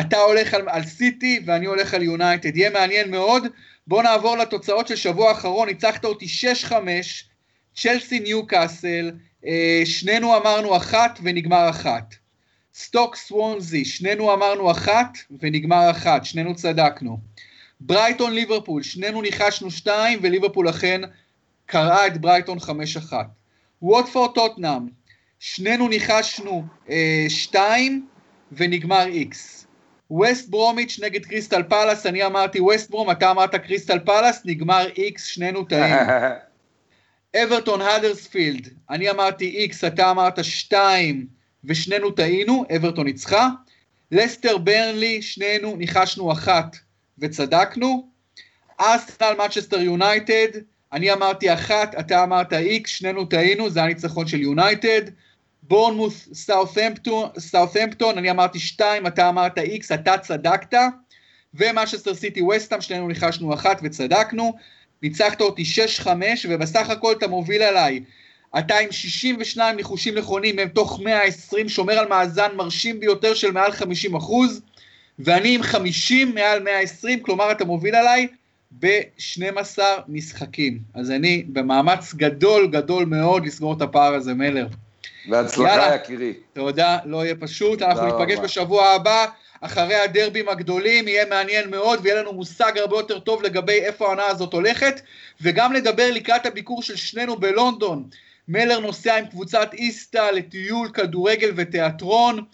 אתה 0.00 0.16
הולך 0.16 0.54
על, 0.54 0.68
על 0.68 0.84
סיטי 0.84 1.40
ואני 1.44 1.66
הולך 1.66 1.94
על 1.94 2.02
יונייטד, 2.02 2.56
יהיה 2.56 2.70
מעניין 2.70 3.10
מאוד. 3.10 3.46
בואו 3.86 4.02
נעבור 4.02 4.36
לתוצאות 4.36 4.88
של 4.88 4.96
שבוע 4.96 5.28
האחרון, 5.28 5.68
ניצחת 5.68 6.04
אותי 6.04 6.26
6-5, 6.68 6.72
צ'לסי 7.76 8.20
ניו 8.20 8.46
קאסל, 8.46 9.10
אה, 9.46 9.82
שנינו 9.84 10.36
אמרנו 10.36 10.76
אחת 10.76 11.18
ונגמר 11.22 11.70
אחת. 11.70 12.14
סטוק 12.74 13.16
סוונזי, 13.16 13.84
שנינו 13.84 14.34
אמרנו 14.34 14.70
אחת 14.70 15.18
ונגמר 15.40 15.90
אחת, 15.90 16.24
שנינו 16.24 16.54
צדקנו. 16.54 17.18
ברייטון 17.80 18.32
ליברפול, 18.32 18.82
שנינו 18.82 19.22
ניחשנו 19.22 19.70
שתיים, 19.70 20.18
וליברפול 20.22 20.70
אכן 20.70 21.00
קרעה 21.66 22.06
את 22.06 22.20
ברייטון 22.20 22.60
חמש 22.60 22.96
אחת. 22.96 23.26
ווטפורד 23.82 24.30
טוטנאם, 24.34 24.88
שנינו 25.40 25.88
ניחשנו 25.88 26.64
אה, 26.90 27.26
שתיים, 27.28 28.06
ונגמר 28.52 29.06
איקס. 29.06 29.66
ווסט 30.10 30.48
ברומיץ' 30.48 31.00
נגד 31.02 31.26
קריסטל 31.26 31.62
פלאס, 31.62 32.06
אני 32.06 32.26
אמרתי 32.26 32.60
ווסט 32.60 32.90
ברום, 32.90 33.10
אתה 33.10 33.30
אמרת 33.30 33.54
קריסטל 33.54 33.98
פלאס, 33.98 34.42
נגמר 34.44 34.86
איקס, 34.98 35.24
שנינו 35.24 35.64
טועים. 35.64 35.94
אברטון 37.42 37.80
האדרספילד, 37.80 38.68
אני 38.90 39.10
אמרתי 39.10 39.44
איקס, 39.44 39.84
אתה 39.84 40.10
אמרת 40.10 40.44
שתיים, 40.44 41.26
ושנינו 41.64 42.10
טעינו, 42.10 42.64
אברטון 42.76 43.06
ניצחה. 43.06 43.48
לסטר 44.12 44.58
ברנלי, 44.58 45.22
שנינו 45.22 45.76
ניחשנו 45.76 46.32
אחת, 46.32 46.76
וצדקנו. 47.18 48.08
ארסנל 48.80 49.34
מנצ'סטר 49.44 49.80
יונייטד, 49.80 50.48
אני 50.92 51.12
אמרתי 51.12 51.54
אחת, 51.54 51.94
אתה 51.98 52.22
אמרת 52.22 52.52
איקס, 52.52 52.90
שנינו 52.90 53.24
טעינו, 53.24 53.70
זה 53.70 53.82
הניצחון 53.82 54.26
של 54.26 54.40
יונייטד. 54.40 55.02
בורנמות' 55.62 56.28
סאות'המפטון, 57.38 58.18
אני 58.18 58.30
אמרתי 58.30 58.58
שתיים, 58.58 59.06
אתה 59.06 59.28
אמרת 59.28 59.58
איקס, 59.58 59.92
אתה 59.92 60.18
צדקת. 60.18 60.78
ומנצ'סטר 61.54 62.14
סיטי 62.14 62.42
ווסטהאם, 62.42 62.80
שנינו 62.80 63.08
ניחשנו 63.08 63.54
אחת 63.54 63.80
וצדקנו. 63.82 64.52
ניצחת 65.02 65.40
אותי 65.40 65.64
6-5, 66.04 66.08
ובסך 66.48 66.90
הכל 66.90 67.12
אתה 67.12 67.28
מוביל 67.28 67.62
עליי. 67.62 68.00
אתה 68.58 68.78
עם 68.78 68.92
62 68.92 69.76
ניחושים 69.76 70.14
נכונים, 70.14 70.58
מתוך 70.58 71.00
120, 71.00 71.68
שומר 71.68 71.98
על 71.98 72.08
מאזן 72.08 72.56
מרשים 72.56 73.00
ביותר 73.00 73.34
של 73.34 73.50
מעל 73.52 73.72
50 73.72 74.16
אחוז. 74.16 74.62
ואני 75.18 75.54
עם 75.54 75.62
50 75.62 76.34
מעל 76.34 76.62
120, 76.62 77.22
כלומר 77.22 77.50
אתה 77.50 77.64
מוביל 77.64 77.94
עליי 77.94 78.28
ב-12 78.80 79.78
משחקים. 80.08 80.78
אז 80.94 81.10
אני 81.10 81.44
במאמץ 81.48 82.14
גדול 82.14 82.66
גדול 82.66 83.04
מאוד 83.04 83.46
לסגור 83.46 83.72
את 83.72 83.82
הפער 83.82 84.14
הזה, 84.14 84.34
מלר. 84.34 84.66
בהצלחה 85.28 85.94
יקירי. 85.94 86.32
תודה, 86.52 86.98
לא 87.04 87.24
יהיה 87.24 87.34
פשוט. 87.34 87.82
אנחנו 87.82 88.06
ניפגש 88.06 88.38
בשבוע 88.38 88.88
הבא, 88.88 89.26
אחרי 89.60 89.94
הדרבים 89.94 90.48
הגדולים, 90.48 91.08
יהיה 91.08 91.24
מעניין 91.26 91.70
מאוד, 91.70 92.00
ויהיה 92.02 92.22
לנו 92.22 92.32
מושג 92.32 92.72
הרבה 92.78 92.96
יותר 92.96 93.18
טוב 93.18 93.42
לגבי 93.42 93.80
איפה 93.80 94.06
העונה 94.06 94.26
הזאת 94.26 94.52
הולכת, 94.52 95.00
וגם 95.40 95.72
לדבר 95.72 96.10
לקראת 96.12 96.46
הביקור 96.46 96.82
של 96.82 96.96
שנינו 96.96 97.36
בלונדון. 97.36 98.04
מלר 98.48 98.78
נוסע 98.78 99.16
עם 99.16 99.26
קבוצת 99.26 99.70
איסטה 99.72 100.30
לטיול 100.32 100.88
כדורגל 100.88 101.52
ותיאטרון, 101.56 102.44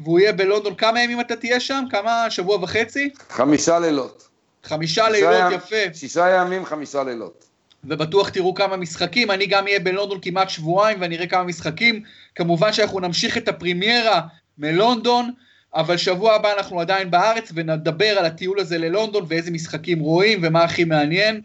והוא 0.00 0.20
יהיה 0.20 0.32
בלונדון. 0.32 0.74
כמה 0.74 1.02
ימים 1.02 1.20
אתה 1.20 1.36
תהיה 1.36 1.60
שם? 1.60 1.84
כמה? 1.90 2.26
שבוע 2.30 2.56
וחצי? 2.62 3.10
חמישה 3.30 3.78
לילות. 3.78 4.28
חמישה 4.64 5.08
לילות, 5.08 5.52
ים, 5.52 5.52
יפה. 5.52 5.94
שישה 5.94 6.30
ימים, 6.30 6.64
חמישה 6.64 7.04
לילות. 7.04 7.44
ובטוח 7.84 8.28
תראו 8.28 8.54
כמה 8.54 8.76
משחקים, 8.76 9.30
אני 9.30 9.46
גם 9.46 9.66
אהיה 9.66 9.80
בלונדון 9.80 10.18
כמעט 10.22 10.48
שבועיים 10.48 11.00
ואני 11.00 11.16
אראה 11.16 11.26
כמה 11.26 11.42
משחקים. 11.42 12.02
כמובן 12.34 12.72
שאנחנו 12.72 13.00
נמשיך 13.00 13.36
את 13.36 13.48
הפרימיירה 13.48 14.20
מלונדון, 14.58 15.30
אבל 15.74 15.96
שבוע 15.96 16.34
הבא 16.34 16.52
אנחנו 16.52 16.80
עדיין 16.80 17.10
בארץ 17.10 17.52
ונדבר 17.54 18.18
על 18.18 18.26
הטיול 18.26 18.60
הזה 18.60 18.78
ללונדון 18.78 19.24
ואיזה 19.28 19.50
משחקים 19.50 20.00
רואים 20.00 20.40
ומה 20.42 20.64
הכי 20.64 20.84
מעניין. 20.84 21.40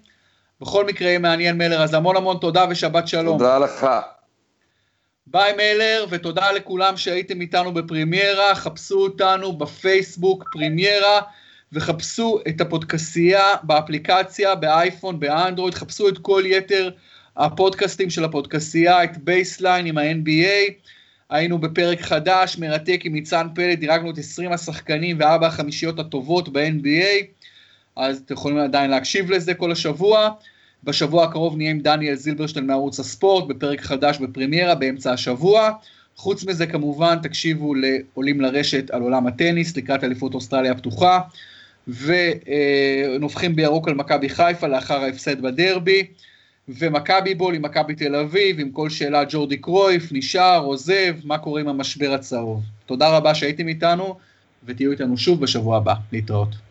בכל 0.62 0.86
מקרה 0.86 1.08
יהיה 1.08 1.20
מעניין 1.20 1.58
מלר, 1.58 1.84
אז 1.84 1.94
המון 1.94 2.16
המון 2.16 2.38
תודה 2.42 2.66
ושבת 2.70 3.08
שלום. 3.08 3.38
תודה 3.38 3.60
לך. 3.60 3.88
ביי 5.28 5.54
מלר, 5.54 6.06
ותודה 6.10 6.52
לכולם 6.52 6.98
שהייתם 6.98 7.42
איתנו 7.42 7.74
בפרימיירה, 7.74 8.56
חפשו 8.56 9.04
אותנו 9.04 9.58
בפייסבוק 9.58 10.50
פרימיירה, 10.52 11.22
וחפשו 11.74 12.40
את 12.48 12.62
הפודקסייה 12.62 13.44
באפליקציה, 13.64 14.56
באייפון, 14.56 15.20
באנדרואיד, 15.20 15.74
חפשו 15.74 16.10
את 16.10 16.18
כל 16.18 16.44
יתר 16.46 16.90
הפודקאסטים 17.38 18.10
של 18.10 18.24
הפודקסייה, 18.24 19.04
את 19.04 19.18
בייסליין 19.18 19.86
עם 19.86 19.98
ה-NBA, 19.98 20.72
היינו 21.30 21.60
בפרק 21.60 22.02
חדש, 22.02 22.58
מרתק 22.58 23.02
עם 23.04 23.14
ניצן 23.14 23.48
פלד, 23.56 23.80
דירגנו 23.80 24.10
את 24.10 24.18
20 24.18 24.52
השחקנים 24.52 25.18
וארבע 25.20 25.48
החמישיות 25.48 26.00
הטובות 26.00 26.50
ב-NBA, 26.50 27.26
אז 27.96 28.22
אתם 28.26 28.34
יכולים 28.34 28.58
עדיין 28.58 28.92
להקשיב 28.92 29.32
לזה 29.32 29.54
כל 29.54 29.72
השבוע. 29.72 30.30
בשבוע 30.86 31.24
הקרוב 31.24 31.58
נהיה 31.58 31.72
עם 31.72 31.80
דניאל 31.80 32.16
זילברשטיין 32.16 32.68
מערוץ 32.68 33.00
הספורט, 33.00 33.48
בפרק 33.48 33.82
חדש 33.82 34.18
בפרמיירה 34.18 34.76
באמצע 34.76 35.14
השבוע. 35.14 35.72
חוץ 36.16 36.46
מזה 36.46 36.68
כמובן 36.68 37.18
תקשיבו 37.24 37.74
לעולים 37.76 38.42
לרשת 38.42 38.92
על 38.92 39.02
עולם 39.02 39.28
הטניס 39.28 39.78
לקראת 39.78 40.04
אליפות 40.04 40.34
אוסטרליה 40.34 40.72
הפתוחה, 40.72 41.20
ונובחים 41.88 43.56
בירוק 43.56 43.88
על 43.88 43.94
מכבי 43.94 44.30
חיפה 44.30 44.68
לאחר 44.68 45.04
ההפסד 45.04 45.42
בדרבי, 45.42 46.04
ומכבי 46.68 47.36
בול 47.36 47.56
עם 47.56 47.62
מכבי 47.62 47.96
תל 47.96 48.16
אביב, 48.16 48.60
עם 48.60 48.72
כל 48.72 48.90
שאלה 48.90 49.24
ג'ורדי 49.30 49.58
קרויף, 49.58 50.10
נשאר, 50.12 50.64
עוזב, 50.66 51.16
מה 51.24 51.38
קורה 51.38 51.62
עם 51.62 51.68
המשבר 51.68 52.14
הצהוב. 52.14 52.64
תודה 52.86 53.18
רבה 53.18 53.36
שהייתם 53.36 53.68
איתנו, 53.68 54.16
ותהיו 54.66 54.92
איתנו 54.92 55.18
שוב 55.18 55.42
בשבוע 55.42 55.78
הבא. 55.78 55.94
להתראות. 56.12 56.65